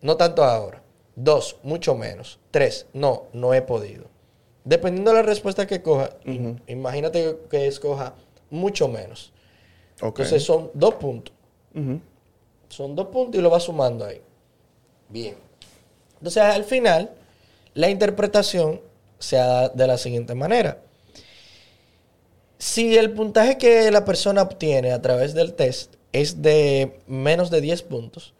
[0.03, 0.83] No tanto ahora.
[1.17, 2.38] Dos, mucho menos.
[2.51, 4.05] Tres, no, no he podido.
[4.64, 8.14] Dependiendo de la respuesta que coja, im- imagínate que escoja
[8.51, 9.33] mucho menos.
[10.01, 11.35] Entonces son dos puntos.
[12.69, 14.21] Son dos puntos y lo va sumando ahí.
[15.09, 15.37] Bien.
[16.15, 17.11] Entonces, al final,
[17.75, 18.81] la interpretación
[19.19, 20.79] se da de la siguiente manera.
[22.59, 27.61] Si el puntaje que la persona obtiene a través del test es de menos de
[27.61, 28.35] 10 puntos,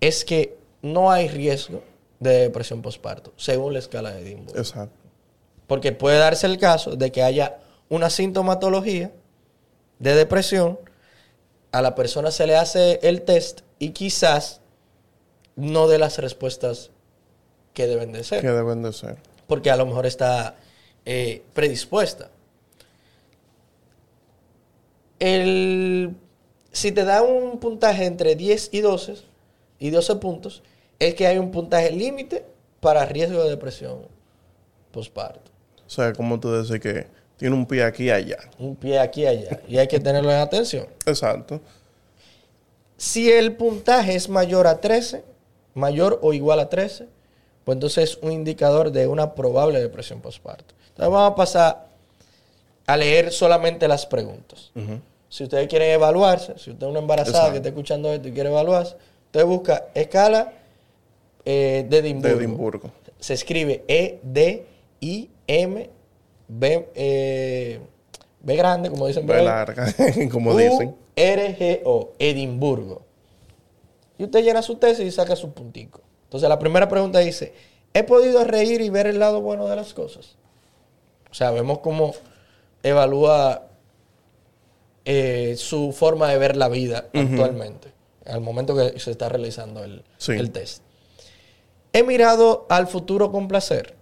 [0.00, 1.82] es que no hay riesgo
[2.18, 4.58] de depresión postparto, según la escala de Edimburgo.
[4.58, 4.96] Exacto.
[5.68, 9.12] Porque puede darse el caso de que haya una sintomatología
[10.02, 10.78] de depresión,
[11.70, 14.60] a la persona se le hace el test y quizás
[15.56, 16.90] no dé las respuestas
[17.72, 19.16] que deben de ser, Que deben de ser.
[19.46, 20.56] porque a lo mejor está
[21.06, 22.30] eh, predispuesta.
[25.20, 26.16] El,
[26.72, 29.14] si te da un puntaje entre 10 y 12,
[29.78, 30.62] y 12 puntos,
[30.98, 32.44] es que hay un puntaje límite
[32.80, 34.00] para riesgo de depresión
[34.90, 35.50] postparto.
[35.86, 37.06] O sea, como tú dices que
[37.42, 38.38] tiene un pie aquí y allá.
[38.60, 39.60] Un pie aquí y allá.
[39.66, 40.86] Y hay que tenerlo en atención.
[41.06, 41.60] Exacto.
[42.96, 45.24] Si el puntaje es mayor a 13,
[45.74, 47.08] mayor o igual a 13,
[47.64, 50.72] pues entonces es un indicador de una probable depresión postparto.
[50.90, 51.86] Entonces vamos a pasar
[52.86, 54.70] a leer solamente las preguntas.
[55.28, 57.52] Si ustedes quieren evaluarse, si usted es una embarazada Exacto.
[57.54, 58.94] que está escuchando esto y quiere evaluarse,
[59.26, 60.52] usted busca escala
[61.44, 62.36] eh, de Edimburgo.
[62.36, 62.90] De Edimburgo.
[63.18, 64.20] Se escribe E,
[65.48, 65.90] M,
[66.54, 67.80] B, eh,
[68.40, 69.44] B grande, como dicen ahí.
[69.44, 69.86] larga,
[70.32, 70.94] como dicen.
[71.16, 73.02] U-R-G-O, Edimburgo.
[74.18, 76.00] Y usted llena su tesis y saca su puntico.
[76.24, 77.54] Entonces la primera pregunta dice,
[77.94, 80.36] ¿he podido reír y ver el lado bueno de las cosas?
[81.30, 82.14] O sea, vemos cómo
[82.82, 83.68] evalúa
[85.04, 87.92] eh, su forma de ver la vida actualmente,
[88.26, 90.32] al momento que se está realizando el, Sí.
[90.32, 90.82] el test.
[91.92, 93.94] He mirado al futuro con placer.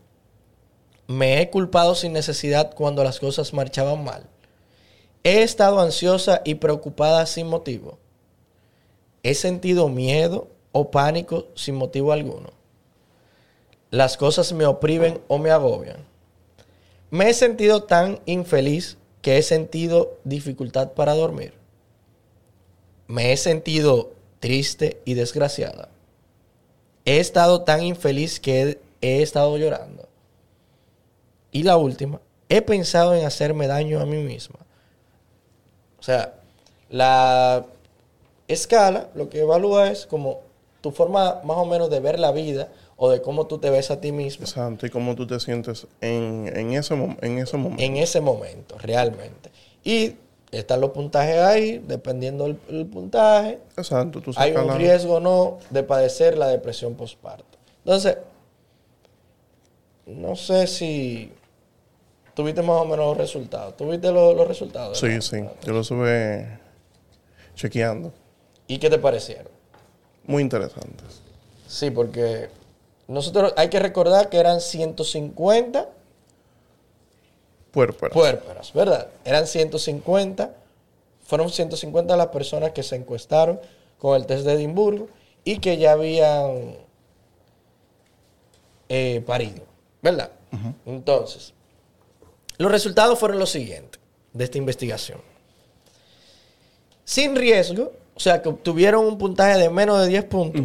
[1.11, 4.29] Me he culpado sin necesidad cuando las cosas marchaban mal.
[5.25, 7.99] He estado ansiosa y preocupada sin motivo.
[9.25, 12.53] He sentido miedo o pánico sin motivo alguno.
[13.90, 16.07] Las cosas me oprimen o me agobian.
[17.11, 21.55] Me he sentido tan infeliz que he sentido dificultad para dormir.
[23.09, 25.88] Me he sentido triste y desgraciada.
[27.05, 30.00] He estado tan infeliz que he, he estado llorando.
[31.53, 34.59] Y la última, he pensado en hacerme daño a mí misma.
[35.99, 36.35] O sea,
[36.89, 37.65] la
[38.49, 40.41] escala lo que evalúa es como
[40.81, 43.91] tu forma más o menos de ver la vida o de cómo tú te ves
[43.91, 44.87] a ti mismo Exacto.
[44.87, 47.83] Y cómo tú te sientes en, en, ese, en ese momento.
[47.83, 49.51] en ese momento, realmente.
[49.85, 50.17] Y
[50.51, 54.21] están los puntajes ahí, dependiendo del el puntaje, Exacto.
[54.21, 57.59] Tú hay un la- riesgo o no de padecer la depresión postparto.
[57.85, 58.19] Entonces,
[60.07, 61.33] no sé si
[62.35, 63.77] tuviste más o menos los resultados.
[63.77, 64.99] ¿Tuviste los, los resultados?
[64.99, 65.38] Sí, sí.
[65.64, 66.59] Yo lo estuve
[67.55, 68.12] chequeando.
[68.66, 69.49] ¿Y qué te parecieron?
[70.27, 71.05] Muy interesante.
[71.66, 72.49] Sí, porque
[73.09, 75.88] nosotros hay que recordar que eran 150
[77.73, 78.12] Puérperas.
[78.12, 79.09] puérperas, ¿verdad?
[79.25, 80.55] Eran 150,
[81.25, 83.61] fueron 150 las personas que se encuestaron
[83.99, 85.09] con el test de Edimburgo
[85.45, 86.75] y que ya habían
[88.88, 89.62] eh, parido,
[90.03, 90.31] ¿verdad?
[90.85, 91.55] Entonces,
[92.61, 94.01] los resultados fueron los siguientes
[94.35, 95.20] de esta investigación.
[97.05, 100.62] Sin riesgo, o sea, que obtuvieron un puntaje de menos de 10 puntos,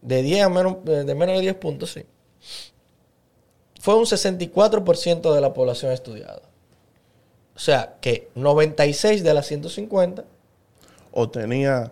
[0.00, 2.04] de, 10 a menos, de menos de 10 puntos, sí.
[3.80, 6.42] Fue un 64% de la población estudiada.
[7.56, 10.24] O sea, que 96 de las 150
[11.10, 11.90] O tenía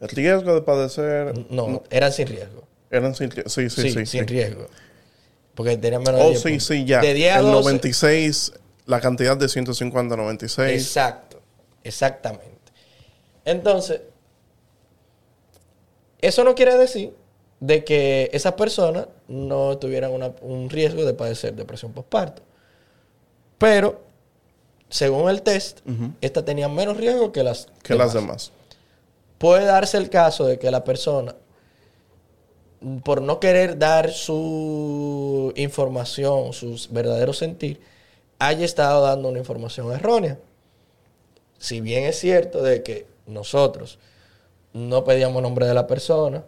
[0.00, 1.34] el riesgo de padecer.
[1.50, 2.62] no, eran sin riesgo.
[2.90, 3.50] Eran sin riesgo.
[3.50, 4.06] Sí, sí, Sí, sí.
[4.06, 4.26] sin sí.
[4.26, 4.68] riesgo.
[5.54, 6.66] Porque tenían menos de Oh, 10 sí, puntos.
[6.66, 7.00] sí, ya.
[7.00, 7.54] De 10 a el 12.
[7.62, 8.52] 96,
[8.86, 10.72] la cantidad de 150 a 96.
[10.82, 11.40] Exacto,
[11.84, 12.50] exactamente.
[13.44, 14.00] Entonces,
[16.20, 17.14] eso no quiere decir
[17.60, 22.42] de que esas personas no tuvieran una- un riesgo de padecer depresión postparto.
[23.58, 24.02] Pero,
[24.88, 25.80] según el test,
[26.20, 28.52] estas tenían menos riesgo que las que las demás.
[29.38, 31.34] Puede darse el caso de que la persona,
[33.02, 37.80] por no querer dar su información, su verdadero sentir,
[38.38, 40.38] haya estado dando una información errónea.
[41.58, 43.98] Si bien es cierto de que nosotros
[44.72, 46.44] no pedíamos nombre de la persona,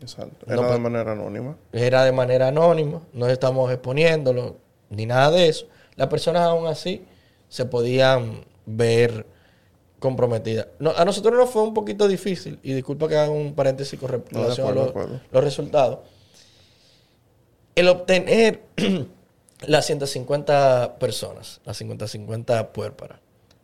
[0.00, 0.46] Exacto.
[0.46, 1.56] No, Era de manera anónima.
[1.72, 4.56] era de manera anónima, no estamos exponiéndolo,
[4.88, 7.04] ni nada de eso, las personas aún así
[7.50, 9.26] se podían ver
[10.00, 10.66] comprometidas.
[10.80, 14.08] No, a nosotros nos fue un poquito difícil, y disculpa que haga un paréntesis con
[14.08, 16.00] re- No, de relación acuerdo, a los, resultados.
[17.76, 18.62] El obtener
[19.66, 23.20] las 150 personas, las 50, 50 puérperas,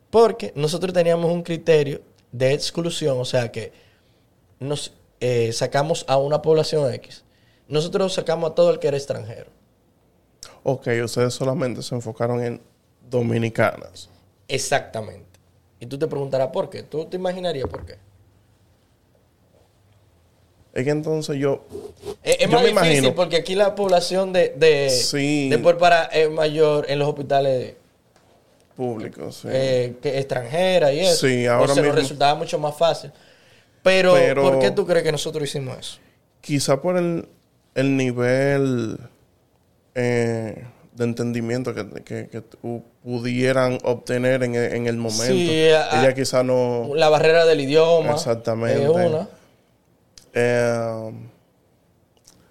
[0.09, 3.73] porque nosotros teníamos un criterio de exclusión, o sea que
[4.59, 7.23] nos eh, sacamos a una población X.
[7.67, 9.49] Nosotros sacamos a todo el que era extranjero.
[10.63, 12.61] Ok, ustedes solamente se enfocaron en
[13.09, 14.09] dominicanas.
[14.47, 15.26] Exactamente.
[15.79, 16.83] Y tú te preguntarás por qué.
[16.83, 17.95] ¿Tú te imaginarías por qué?
[20.73, 21.65] Es que entonces yo.
[22.23, 23.15] Es, Yo más me difícil imagino.
[23.15, 25.49] porque aquí la población de, de, Sí.
[25.49, 27.73] de Puerpara es mayor en los hospitales
[28.75, 29.47] Público, sí.
[29.51, 31.25] eh, que extranjera y eso.
[31.27, 31.99] Sí, ahora Entonces nos mismo.
[32.01, 33.11] resultaba mucho más fácil.
[33.81, 35.97] Pero, Pero- ¿por qué tú crees que nosotros hicimos eso?
[36.41, 37.27] Quizá por el,
[37.73, 38.99] el nivel
[39.95, 40.63] eh,
[40.97, 42.41] de entendimiento que, que-
[43.03, 45.25] pudieran obtener en, en el momento.
[45.33, 46.89] Sí, Ella quizá no.
[46.95, 48.13] La barrera del idioma.
[48.13, 48.83] Exactamente.
[48.83, 49.29] Es una.
[50.33, 51.11] eh,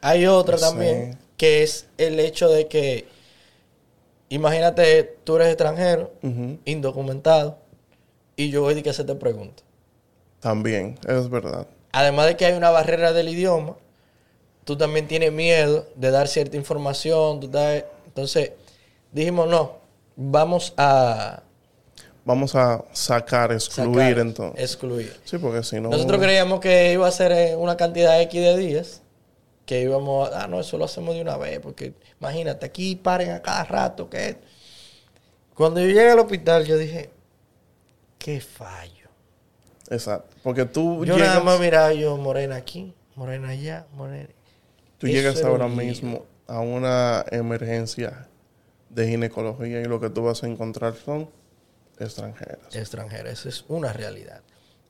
[0.00, 3.06] Hay otra también, que es el hecho de que,
[4.28, 6.12] imagínate, tú eres extranjero,
[6.64, 7.58] indocumentado,
[8.36, 9.64] y yo voy a que hacerte preguntas.
[10.40, 11.66] también, es verdad.
[11.90, 13.74] Además de que hay una barrera del idioma,
[14.64, 17.40] tú también tienes miedo de dar cierta información.
[17.40, 17.84] tú estás-
[18.16, 18.52] entonces,
[19.12, 19.76] dijimos, no,
[20.16, 21.42] vamos a
[22.24, 24.64] Vamos a sacar, excluir sacar, entonces.
[24.64, 25.20] excluir.
[25.24, 25.90] Sí, porque si no.
[25.90, 29.02] Nosotros creíamos que iba a ser en una cantidad X de días,
[29.66, 33.32] que íbamos a, ah, no, eso lo hacemos de una vez, porque imagínate, aquí paren
[33.32, 34.38] a cada rato, que
[35.54, 37.10] Cuando yo llegué al hospital, yo dije,
[38.18, 39.10] qué fallo.
[39.90, 40.34] Exacto.
[40.42, 44.30] Porque tú Yo llegas, nada más miraba yo, morena aquí, morena allá, morena.
[44.98, 48.28] tú Eso llegas ahora mismo a una emergencia
[48.90, 51.28] de ginecología y lo que tú vas a encontrar son
[51.98, 52.74] extranjeras.
[52.74, 53.30] extranjera.
[53.30, 54.42] Esa es una realidad.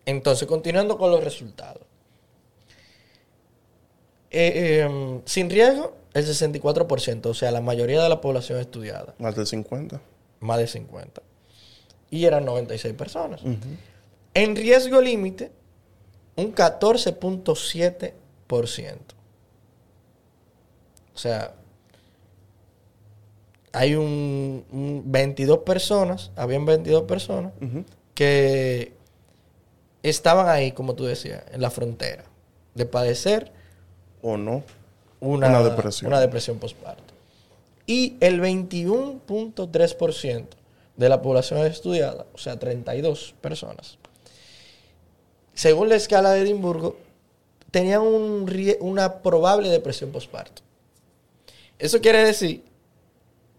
[0.04, 1.82] Entonces, continuando con los resultados.
[4.30, 9.34] Eh, eh, sin riesgo, el 64%, o sea, la mayoría de la población estudiada, Más
[9.36, 10.00] del 50.
[10.40, 11.22] más de 50.
[12.10, 13.40] Y eran 96 personas.
[14.34, 15.50] En riesgo límite,
[16.36, 18.12] un 14.7%.
[21.16, 21.54] O sea,
[23.72, 27.52] hay un, un 22 personas, habían 22 personas
[28.14, 28.92] que
[30.02, 32.24] estaban ahí, como tú decías, en la frontera
[32.74, 33.50] de padecer
[34.20, 34.62] O no.
[35.20, 36.08] una, Una depresión.
[36.08, 37.14] una depresión postparto.
[37.86, 40.44] Y el 21.3%
[40.98, 43.96] de la población estudiada, o sea, 32 personas,
[45.54, 46.98] según la escala de Edimburgo,
[47.70, 48.46] tenían un
[48.80, 50.60] una probable depresión postparto.
[51.78, 52.64] Eso quiere decir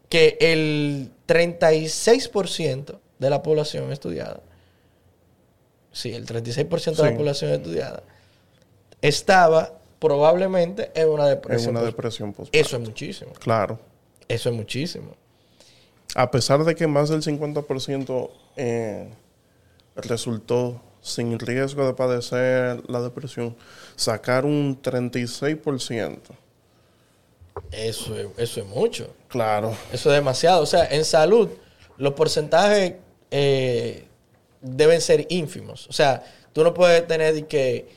[0.10, 4.42] que el 36% de la población estudiada,
[5.92, 8.04] sí, el 36% de la población estudiada,
[9.02, 11.76] estaba probablemente en una En depresión.
[11.76, 11.82] una.
[12.52, 13.34] Eso es muchísimo.
[13.34, 13.80] Claro.
[14.28, 15.16] Eso es muchísimo.
[16.16, 19.10] A pesar de que más del 50% eh,
[19.96, 23.56] resultó sin riesgo de padecer la depresión,
[23.96, 26.20] sacar un 36%
[27.72, 29.14] Eso es, eso es mucho.
[29.28, 29.76] Claro.
[29.92, 30.64] Eso es demasiado.
[30.64, 31.50] O sea, en salud,
[31.98, 32.96] los porcentajes
[33.32, 34.08] eh,
[34.62, 35.88] deben ser ínfimos.
[35.88, 37.88] O sea, tú no puedes tener que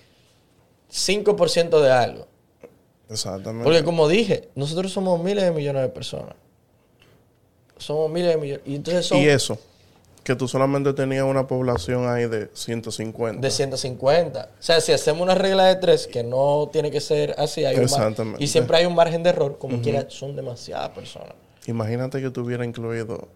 [0.91, 2.27] 5% de algo.
[3.09, 3.65] Exactamente.
[3.65, 6.35] Porque como dije, nosotros somos miles de millones de personas.
[7.77, 8.63] Somos miles de millones.
[8.67, 9.59] Y entonces son Y eso,
[10.31, 13.41] que tú solamente tenías una población ahí de 150.
[13.41, 14.51] de 150.
[14.61, 17.74] O sea, si hacemos una regla de tres, que no tiene que ser así, hay
[17.74, 18.45] un mar- Exactamente.
[18.45, 21.33] y siempre hay un margen de error, como quiera, son demasiadas personas.
[21.66, 23.26] Imagínate que tuviera incluido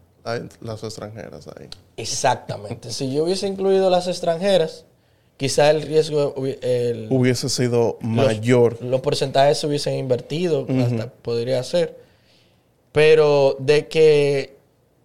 [0.61, 1.67] las extranjeras ahí.
[1.97, 2.93] Exactamente.
[2.93, 4.85] si yo hubiese incluido las extranjeras,
[5.37, 8.81] quizá el riesgo, el, Hubiese sido mayor.
[8.83, 11.99] Los, porcentajes se hubiesen invertido, hasta podría ser.
[12.93, 14.54] Pero de que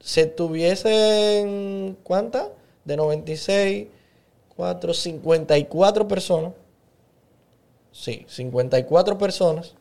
[0.10, 2.48] se tuviesen, ¿cuántas?
[2.84, 3.88] De 96,
[4.56, 6.54] 4, 54 personas.
[7.92, 9.76] Sí, 54 personas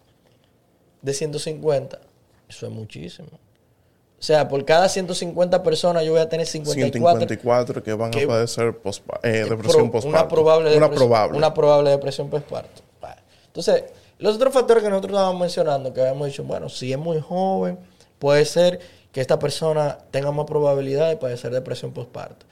[1.00, 1.98] de 150.
[2.46, 3.28] Eso es muchísimo.
[3.32, 7.20] O sea, por cada 150 personas yo voy a tener 54.
[7.20, 8.76] 154 que van que- a padecer
[9.22, 10.08] eh, depresión postparto.
[10.08, 11.38] Una probable Una depresión, probable.
[11.38, 12.82] Una probable depresión postparto.
[13.00, 13.22] Vale.
[13.46, 13.84] Entonces,
[14.18, 17.78] los otros factores que nosotros estábamos mencionando, que habíamos dicho, bueno, si es muy joven,
[18.18, 18.80] puede ser
[19.12, 22.46] que esta persona tenga más probabilidad de padecer depresión postparto.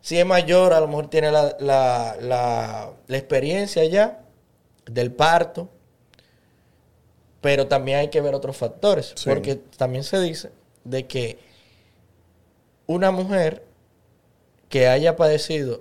[0.00, 4.22] Si es mayor, a lo mejor tiene la, la- la- la experiencia ya
[4.86, 5.68] del parto,
[7.40, 9.28] pero también hay que ver otros factores, Sí.
[9.28, 10.50] porque también se dice
[10.84, 11.38] de que
[12.86, 13.64] una mujer
[14.68, 15.80] que haya padecido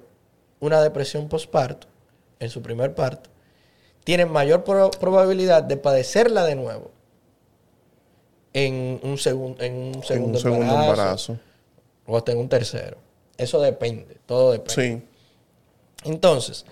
[0.60, 1.88] una depresión postparto
[2.40, 3.30] en su primer parto,
[4.04, 6.92] tiene mayor pro- probabilidad de padecerla de nuevo
[8.56, 11.38] en un, segun- en un en segundo, un segundo embarazo, embarazo.
[12.08, 12.98] o hasta en un tercero.
[13.38, 15.04] Eso depende, todo depende.
[16.04, 16.10] Sí.
[16.10, 16.66] Entonces,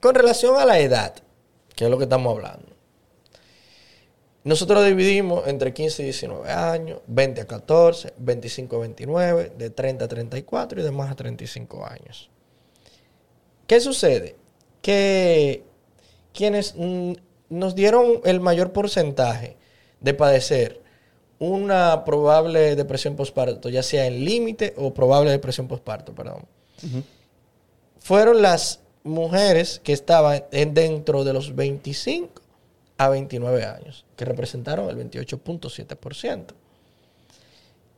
[0.00, 1.14] con relación a la edad,
[1.76, 2.66] que es lo que estamos hablando,
[4.44, 10.04] nosotros dividimos entre 15 y 19 años, 20 a 14, 25 a 29, de 30
[10.06, 12.30] a 34 y de más a 35 años.
[13.66, 14.36] ¿Qué sucede?
[14.80, 15.62] Que
[16.32, 16.74] quienes
[17.50, 19.56] nos dieron el mayor porcentaje
[20.00, 20.80] de padecer
[21.38, 26.44] una probable depresión postparto, ya sea en límite o probable depresión postparto, perdón,
[28.00, 32.42] fueron las mujeres que estaban en- dentro de los 25
[32.98, 36.54] a 29 años, que representaron el 28.7%.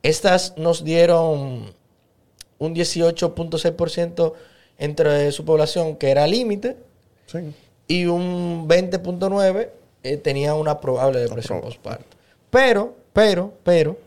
[0.03, 1.73] Estas nos dieron
[2.59, 4.33] un 18.6%
[4.77, 6.77] entre su población que era límite
[7.27, 7.39] Sí.
[7.87, 9.71] y un 20.9
[10.03, 12.17] eh, tenía una probable depresión postparto.
[12.49, 13.97] Pero, pero, pero,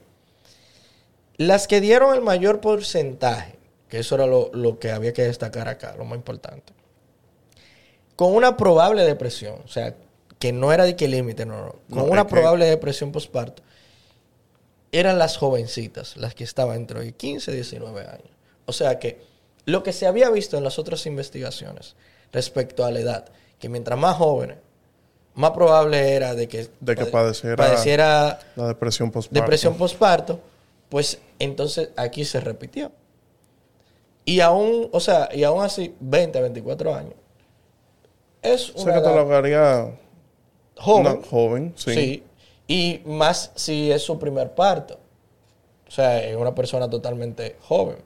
[1.37, 3.55] las que dieron el mayor porcentaje,
[3.89, 6.73] que eso era lo, lo que había que destacar acá, lo más importante,
[8.17, 9.95] con una probable depresión, o sea,
[10.39, 13.63] que no era de que límite, no, no, con No, una que- probable depresión postparto,
[14.93, 18.29] eran las jovencitas, las que estaban entre 15 y 19 años.
[18.67, 19.21] O sea que
[19.65, 21.97] lo que se había visto en las otras investigaciones
[22.33, 23.25] respecto a la edad,
[23.59, 24.59] que mientras más jóvenes,
[25.35, 29.41] más probable era de que, De que pade- padeciera- padeciera La depresión postparto.
[29.41, 30.41] depresión postparto,
[30.89, 32.93] pues entonces aquí se repitió.
[34.25, 37.15] Y aún, o sea, y aún así, 20, 24 años.
[38.43, 39.99] Es O una sea que edad catalogaría
[40.77, 41.23] joven.
[41.23, 41.95] joven, sí.
[41.95, 42.23] Sí.
[42.67, 44.99] Y más si es su primer parto.
[45.87, 47.99] O sea, es una persona totalmente joven.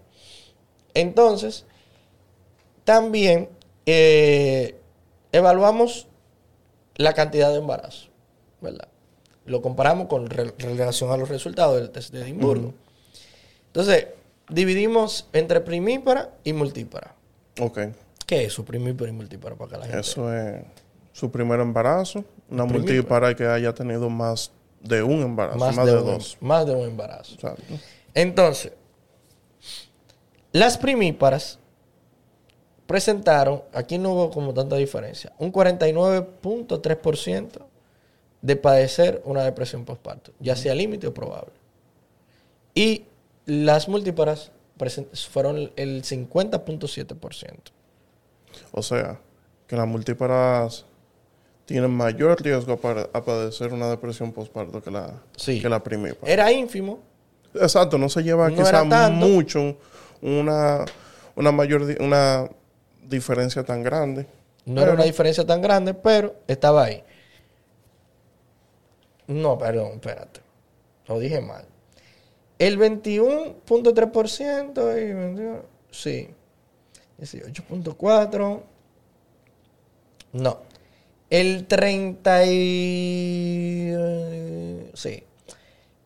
[0.95, 1.65] Entonces,
[2.85, 3.49] también
[3.87, 4.77] eh,
[5.33, 6.07] evaluamos
[6.99, 8.09] la cantidad de embarazo,
[8.61, 8.89] ¿verdad?
[9.47, 12.75] Lo comparamos con re- relación a los resultados del test de Edimburgo.
[13.69, 14.09] Entonces,
[14.51, 17.15] dividimos entre primípara y multípara.
[17.61, 17.79] Ok.
[18.27, 20.63] ¿Qué es su primípara y multípara para que la gente Eso es
[21.13, 22.25] su primer embarazo.
[22.51, 22.79] Una Primípara.
[22.95, 26.37] multípara que haya tenido más de un embarazo, más, de, un, dos.
[26.41, 27.35] más de un embarazo.
[27.35, 27.63] Exacto.
[28.15, 28.73] Entonces,
[30.53, 31.59] las primíparas
[32.89, 37.51] presentaron, aquí no hubo como tanta diferencia, un 49.3%
[38.41, 41.53] de padecer una depresión postparto, ya sea límite o probable.
[42.75, 43.05] Y
[43.45, 44.53] las múltiplas
[45.31, 47.73] fueron el 50.7%.
[48.73, 49.21] O sea,
[49.67, 50.87] que las multíparas
[51.67, 55.61] tienen mayor riesgo para a padecer una depresión postparto que la, Sí.
[55.61, 56.33] que la primípara.
[56.33, 57.01] Era ínfimo,
[57.55, 59.77] Exacto, no se lleva No quizá mucho
[60.23, 60.85] una,
[61.35, 62.49] una mayor una
[63.09, 64.27] diferencia tan grande.
[64.65, 67.03] No era una diferencia tan grande, pero estaba ahí.
[69.27, 70.41] No, perdón, espérate.
[71.07, 71.65] Lo dije mal.
[72.59, 76.29] El 21.3% y 21, sí.
[77.21, 78.63] 18.4.
[80.33, 80.61] No.
[81.31, 83.95] El 30 y...
[84.95, 85.25] Sí.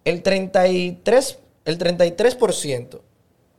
[0.05, 3.01] El 33, el 33%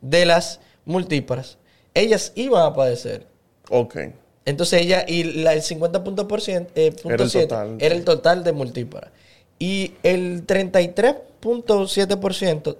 [0.02, 1.58] de las multíparas,
[1.94, 3.28] ellas iban a padecer.
[3.76, 3.98] Ok.
[4.46, 7.96] Entonces ella, y la, el 50 punto por cien- eh, punto Era el total, era
[7.96, 8.00] sí.
[8.00, 9.10] el total de multíparas.
[9.58, 12.78] Y el 33.7%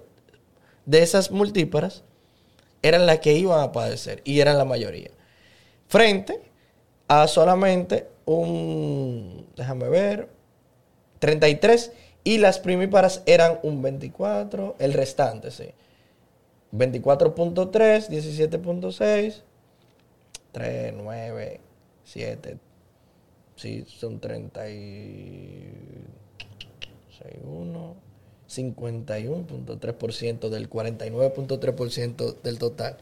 [0.86, 2.02] de esas multíparas
[2.82, 5.10] eran las que iban a padecer y eran la mayoría.
[5.88, 6.40] Frente
[7.08, 10.28] a solamente un, déjame ver,
[11.18, 11.92] 33
[12.24, 15.70] y las primíparas eran un 24, el restante, sí.
[16.72, 19.42] 24.3, 17.6,
[20.54, 21.60] 3, 9,
[22.04, 22.58] 7,
[23.56, 25.72] sí, son 30 y
[27.18, 27.96] 61,
[28.48, 32.98] 51.3% del 49.3% del total.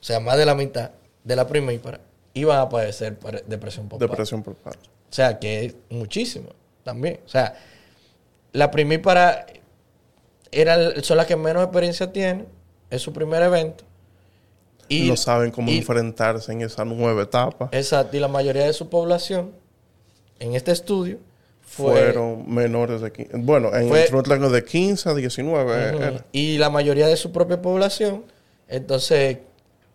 [0.00, 0.90] O sea, más de la mitad
[1.22, 2.00] de la primípara
[2.34, 3.16] iban a padecer
[3.46, 4.12] depresión postparto.
[4.12, 4.44] Depresión.
[4.46, 6.48] O sea, que es muchísimo
[6.82, 7.20] también.
[7.24, 7.54] O sea,
[8.52, 9.46] la primípara
[10.50, 12.48] era, son las que menos experiencia tienen.
[12.90, 13.84] Es su primer evento.
[14.90, 17.68] Y no saben cómo y- enfrentarse en esa nueva etapa.
[17.72, 18.16] Exacto.
[18.16, 19.52] Y la mayoría de su población
[20.38, 21.18] en este estudio
[21.62, 23.36] fue, Fueron menores de 15.
[23.38, 26.02] Bueno, en Fue- el rango de 15 a 19 Ujú.
[26.02, 26.24] era.
[26.32, 28.24] Y la mayoría de su propia población,
[28.68, 29.38] entonces,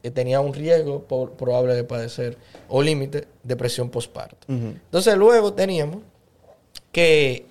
[0.04, 2.38] eh, tenía un riesgo probable de padecer
[2.70, 4.48] o límite depresión postparto.
[4.48, 4.68] Ujú.
[4.86, 5.98] Entonces, luego teníamos
[6.94, 7.46] que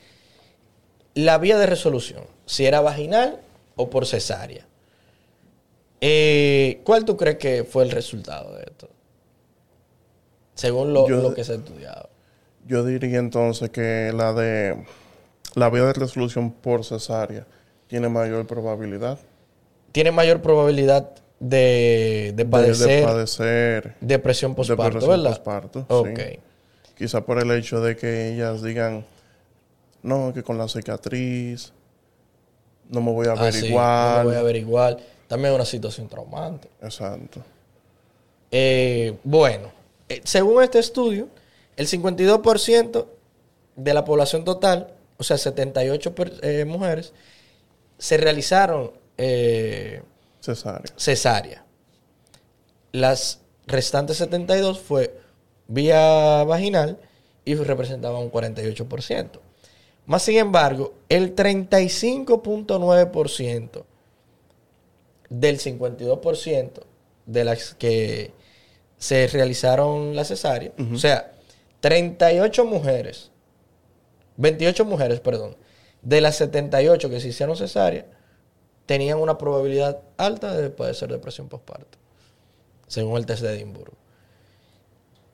[1.15, 3.41] la vía de resolución, si era vaginal
[3.77, 4.67] o por cesárea.
[6.07, 8.91] Eh, ¿Cuál tú crees que fue el resultado de esto?
[10.55, 12.11] Según lo, Yo- lo que se ha estudiado.
[12.67, 14.85] Yo diría entonces que la de
[15.55, 17.47] la vía de resolución por cesárea
[17.87, 19.19] tiene mayor probabilidad
[19.93, 25.31] Tiene mayor probabilidad de, de de- padecer de, padecer depresión postparto, depresión ¿verdad?
[25.31, 26.19] postparto, Ok.
[26.19, 26.39] sí.
[26.99, 29.07] Quizá por el hecho de que ellas digan,
[30.03, 31.73] no, que con la cicatriz
[32.91, 34.13] no me voy a Ah, ver sí, igual.
[34.13, 34.99] no me voy a ver igual.
[35.29, 36.69] También es una situación traumante.
[36.83, 37.41] Exacto.
[38.51, 39.73] Eh, bueno,
[40.09, 41.29] eh, según este estudio,
[41.77, 43.07] el 52%
[43.77, 47.13] de la población total, o sea, 78 per- eh, mujeres,
[47.99, 50.03] se realizaron eh,
[50.41, 50.93] Cesárea.
[50.97, 51.65] cesárea.
[52.93, 55.19] Las restantes 72 fue
[55.67, 56.99] vía vaginal
[57.45, 59.41] y representaban un 48%.
[60.07, 63.85] Más sin embargo, el 35.9%
[65.41, 66.71] del 52%
[67.27, 68.33] de las que
[68.99, 71.33] se realizaron la cesárea, o sea,
[71.81, 73.31] 38 mujeres,
[74.37, 75.57] 28 mujeres, perdón,
[76.03, 78.07] de las 78 que se hicieron cesárea,
[78.87, 81.99] tenían una probabilidad alta de padecer depresión postparto,
[82.87, 83.97] según el test de Edimburgo.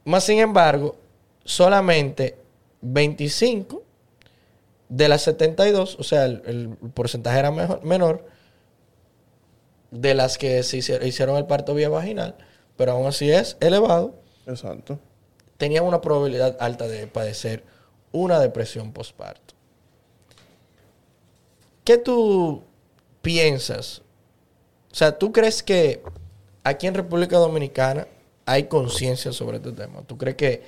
[0.05, 0.97] Más sin embargo,
[1.45, 2.37] solamente
[2.81, 3.83] 25
[4.89, 8.25] de las 72, o sea, el, el porcentaje era mejor- menor,
[9.91, 12.36] de las que se hicieron, hicieron el parto vía vaginal,
[12.76, 14.14] pero aún así es elevado,
[14.47, 14.99] Exacto.
[15.57, 17.64] tenían una probabilidad alta de padecer
[18.12, 19.55] una depresión postparto.
[21.84, 22.62] ¿Qué tú
[23.22, 24.03] piensas?
[24.93, 26.03] O sea, ¿tú crees que
[26.64, 28.07] aquí en República Dominicana
[28.47, 30.03] hay conciencia sobre este tema?
[30.07, 30.62] ¿Tú crees que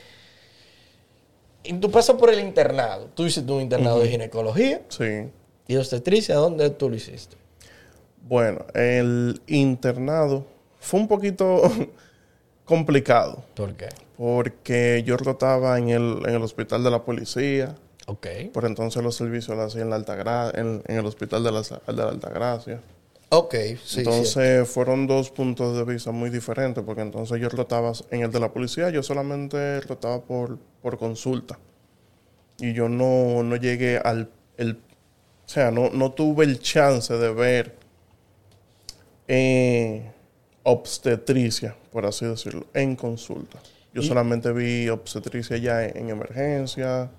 [1.64, 5.28] en tu paso por el internado, tú hiciste un internado de ginecología Sí.
[5.68, 7.36] y obstetricia, ¿dónde tú lo hiciste?
[8.28, 10.46] Bueno, el internado
[10.78, 11.62] fue un poquito
[12.64, 13.88] complicado ¿Por qué?
[14.16, 17.74] porque yo rotaba en el, en el hospital de la policía.
[18.06, 18.26] Ok.
[18.52, 21.62] Por entonces los servicios los hacía en, la Altagra en, en el hospital de la,
[21.62, 22.80] de la Altagracia.
[23.34, 24.00] Ok, sí.
[24.00, 28.38] entonces fueron dos puntos de vista muy diferentes porque entonces yo rotaba en el de
[28.38, 31.58] la policía, yo solamente rotaba por, por consulta.
[32.58, 34.30] Y yo no, no llegué al...
[34.58, 37.81] El, o sea, no, no tuve el chance de ver
[39.28, 40.10] eh,
[40.62, 43.58] obstetricia, por así decirlo, en consulta.
[43.94, 47.10] Yo solamente vi obstetricia ya en, en emergencia,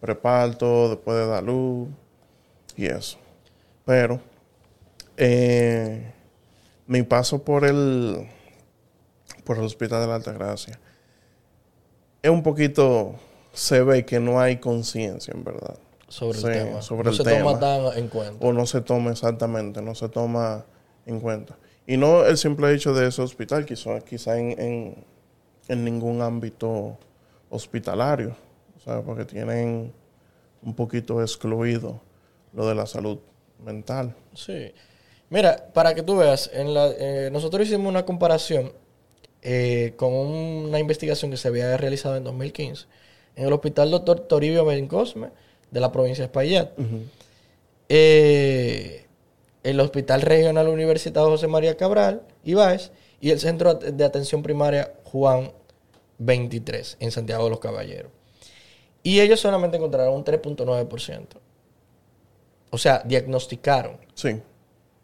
[0.00, 1.88] preparto, después de dar luz
[2.76, 3.18] y eso.
[3.84, 4.20] Pero
[5.16, 6.12] eh,
[6.86, 8.26] mi paso por el
[9.44, 10.78] por el hospital de la Altagracia
[12.22, 13.14] es un poquito
[13.52, 15.76] se ve que no hay conciencia en verdad
[16.08, 16.82] sobre Sí, el tema.
[16.82, 17.38] sobre no el se tema.
[17.52, 18.44] toma tan en cuenta.
[18.46, 20.64] o no se toma exactamente no se toma
[21.06, 25.04] en cuenta y no el simple hecho de ese hospital quizá quizá en, en,
[25.68, 26.96] en ningún ámbito
[27.48, 28.36] hospitalario
[28.76, 29.92] o sea porque tienen
[30.62, 32.00] un poquito excluido
[32.52, 33.18] lo de la salud
[33.64, 34.72] mental Sí.
[35.30, 38.72] Mira, para que tú veas, en la, eh, nosotros hicimos una comparación
[39.42, 42.86] eh, con una investigación que se había realizado en 2015
[43.36, 45.28] en el hospital doctor Toribio Bencosme
[45.70, 46.72] de la provincia de Espaillat.
[47.88, 48.99] Eh,
[49.62, 55.52] el Hospital Regional Universitario José María Cabral, Ibáez, y el Centro de Atención Primaria Juan
[56.18, 58.10] 23 en Santiago de los Caballeros.
[59.02, 61.26] Y ellos solamente encontraron un 3.9%.
[62.70, 63.98] O sea, diagnosticaron.
[64.14, 64.40] Sí.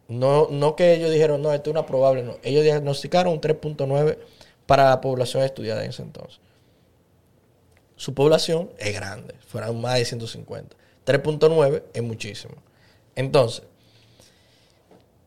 [0.09, 2.37] No, no que ellos dijeron, no, esto es una probable, no.
[2.43, 4.19] Ellos diagnosticaron un 3.9
[4.67, 6.41] para la población estudiada en ese entonces.
[7.97, 10.77] Su población es grande, fueron más de 150.
[11.07, 12.55] 3.9 es muchísimo.
[13.15, 13.65] Entonces,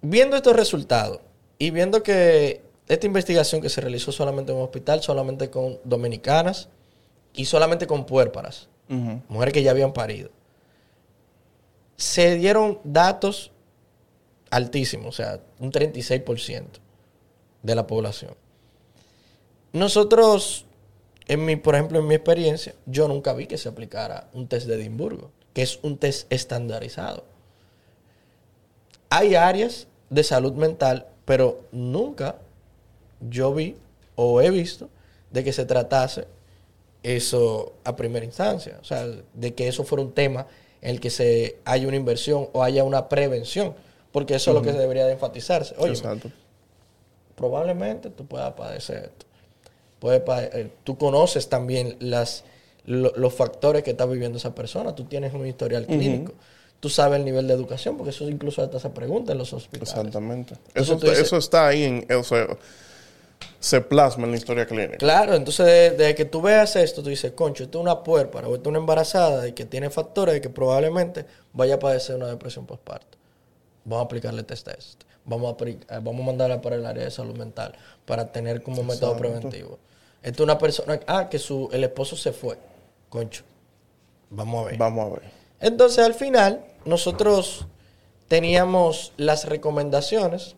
[0.02, 1.22] viendo estos resultados
[1.58, 6.70] y viendo que esta investigación que se realizó solamente en un hospital, solamente con dominicanas
[7.34, 8.68] y solamente con puérparas,
[9.28, 10.32] mujeres que ya habían parido,
[11.95, 13.52] se dieron datos
[14.50, 16.64] altísimos, o sea, un 36%
[17.62, 18.34] de la población.
[19.74, 20.66] Nosotros,
[21.28, 24.66] en mi, por ejemplo, en mi experiencia, yo nunca vi que se aplicara un test
[24.66, 27.26] de Edimburgo, que es un test estandarizado.
[29.10, 32.36] Hay áreas de salud mental, pero nunca
[33.30, 33.76] yo vi
[34.16, 34.89] o he visto
[35.32, 36.28] de que se tratase
[37.03, 38.78] eso a primera instancia.
[38.82, 40.47] O sea, de que eso fuera un tema
[40.82, 43.76] en el que se haya una inversión o haya una prevención.
[44.12, 45.76] Porque eso es lo que debería de enfatizarse.
[45.78, 45.93] Oye,
[47.36, 49.26] probablemente tú puedas padecer esto.
[50.01, 52.43] Eh, tú conoces también las,
[52.86, 54.95] los factores que está viviendo esa persona.
[54.95, 56.34] Tú tienes un historial clínico
[56.80, 59.94] tú sabes el nivel de educación, porque eso incluso hasta se pregunta en los hospitales.
[59.94, 60.56] Exactamente.
[60.74, 62.08] Eso, eso, está ahí, en,
[63.60, 64.98] se plasma en la historia clínica.
[64.98, 68.56] Claro, entonces desde que tú veas esto, tú dices, concho, esto es una puerpa o
[68.56, 72.28] esto es una embarazada y que tiene factores de que probablemente vaya a padecer una
[72.28, 73.18] depresión postparto.
[73.84, 75.04] Vamos a aplicarle test test.
[75.26, 77.74] Vamos a, eh, vamos a mandarla para el área de salud mental
[78.06, 79.78] para tener como método preventivo.
[80.24, 82.58] Esto es una persona, ah, que su, el esposo se fue.
[83.10, 83.44] Concho,
[84.30, 84.78] vamos a ver.
[84.78, 85.39] Vamos a ver.
[85.60, 87.66] Entonces al final nosotros
[88.28, 90.55] teníamos las recomendaciones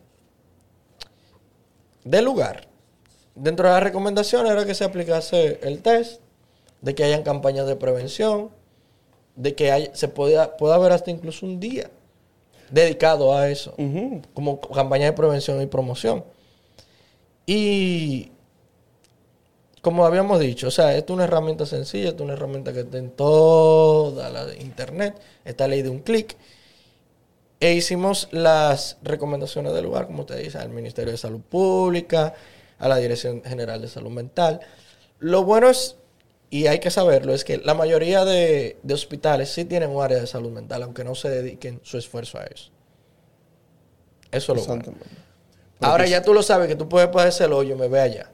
[2.04, 2.68] del lugar.
[3.34, 6.20] Dentro de las recomendaciones era que se aplicase el test,
[6.80, 8.50] de que hayan campañas de prevención,
[9.36, 11.90] de que se pueda, pueda haber hasta incluso un día
[12.70, 13.74] dedicado a eso,
[14.34, 16.24] como campaña de prevención y promoción.
[17.46, 18.31] Y
[19.82, 22.80] como habíamos dicho, o sea, esto es una herramienta sencilla, esto es una herramienta que
[22.80, 26.36] está en toda la internet, está ley de un clic.
[27.58, 32.32] E hicimos las recomendaciones del lugar, como usted dice, al Ministerio de Salud Pública,
[32.78, 34.60] a la Dirección General de Salud Mental.
[35.18, 35.96] Lo bueno es,
[36.48, 40.28] y hay que saberlo, es que la mayoría de, hospitales sí tienen un área de
[40.28, 42.70] salud mental, aunque no se dediquen su esfuerzo a eso.
[44.30, 44.94] Eso es lo bueno.
[45.80, 48.30] Ahora ya tú lo sabes, que tú puedes padecerlo, yo me ve allá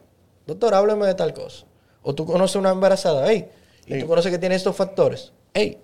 [0.48, 1.66] doctor, háblame de tal cosa.
[2.02, 3.48] O tú conoces una embarazada, hey,
[3.86, 5.78] y tú conoces que tiene estos factores, hey,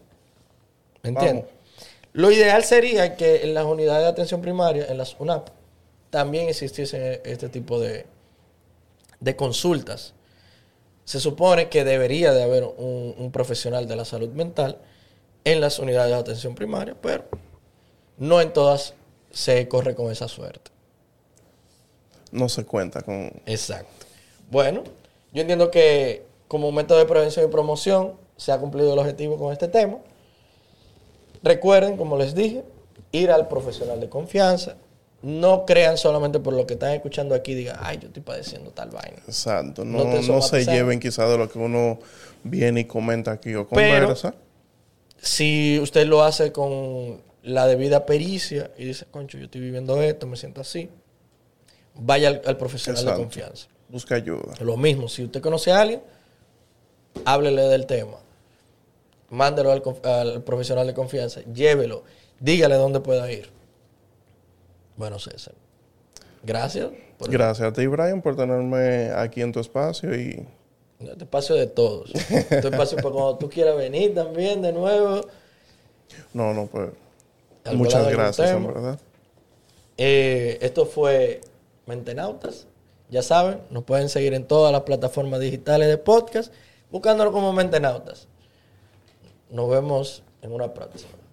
[1.02, 1.44] ¿me entiendes?
[2.14, 5.48] Lo ideal sería que en las unidades de atención primaria, en las UNAP,
[6.10, 8.06] también existiesen este tipo de,
[9.20, 10.14] de consultas.
[11.04, 14.78] Se supone que debería de haber un, un, profesional de la salud mental
[15.44, 17.24] en las unidades de atención primaria, pero
[18.16, 18.94] no en todas
[19.30, 20.70] se corre con esa suerte.
[22.30, 23.30] No se cuenta con...
[23.44, 24.06] Exacto.
[24.54, 24.84] Bueno,
[25.32, 29.52] yo entiendo que como método de prevención y promoción se ha cumplido el objetivo con
[29.52, 29.98] este tema.
[31.42, 32.62] Recuerden, como les dije,
[33.10, 34.76] ir al profesional de confianza.
[35.22, 38.90] No crean solamente por lo que están escuchando aquí, digan, ay, yo estoy padeciendo tal
[38.90, 39.16] vaina.
[39.26, 41.98] Exacto, no, se lleven quizás de lo que uno
[42.44, 44.36] viene y comenta aquí o conversa.
[45.18, 50.28] si usted lo hace con la debida pericia y dice, concho, yo estoy viviendo esto,
[50.28, 50.90] me siento así,
[51.96, 53.73] vaya al, profesional de confianza.
[53.94, 54.54] Busca ayuda.
[54.58, 56.02] Lo mismo, si usted conoce a alguien,
[57.24, 58.16] háblele del tema.
[59.30, 62.02] Mándelo al, profesional de confianza, llévelo,
[62.40, 63.50] dígale dónde pueda ir.
[64.96, 65.54] Bueno, César.
[66.42, 66.90] Gracias.
[67.20, 70.44] Gracias a ti, Brian, por tenerme aquí en tu espacio y...
[70.98, 72.12] Este espacio de todos.
[72.12, 75.20] este espacio para cuando tú quieras venir también de nuevo.
[76.32, 76.90] No, no, pues...
[77.72, 78.98] Muchas gracias, en verdad.
[79.96, 81.42] Eh, esto fue
[81.86, 82.66] Mentenautas.
[83.10, 86.52] Ya saben, nos pueden seguir en todas las plataformas digitales de podcast,
[86.90, 88.28] buscándolo como Mentenautas.
[89.50, 91.23] Nos vemos en una próxima.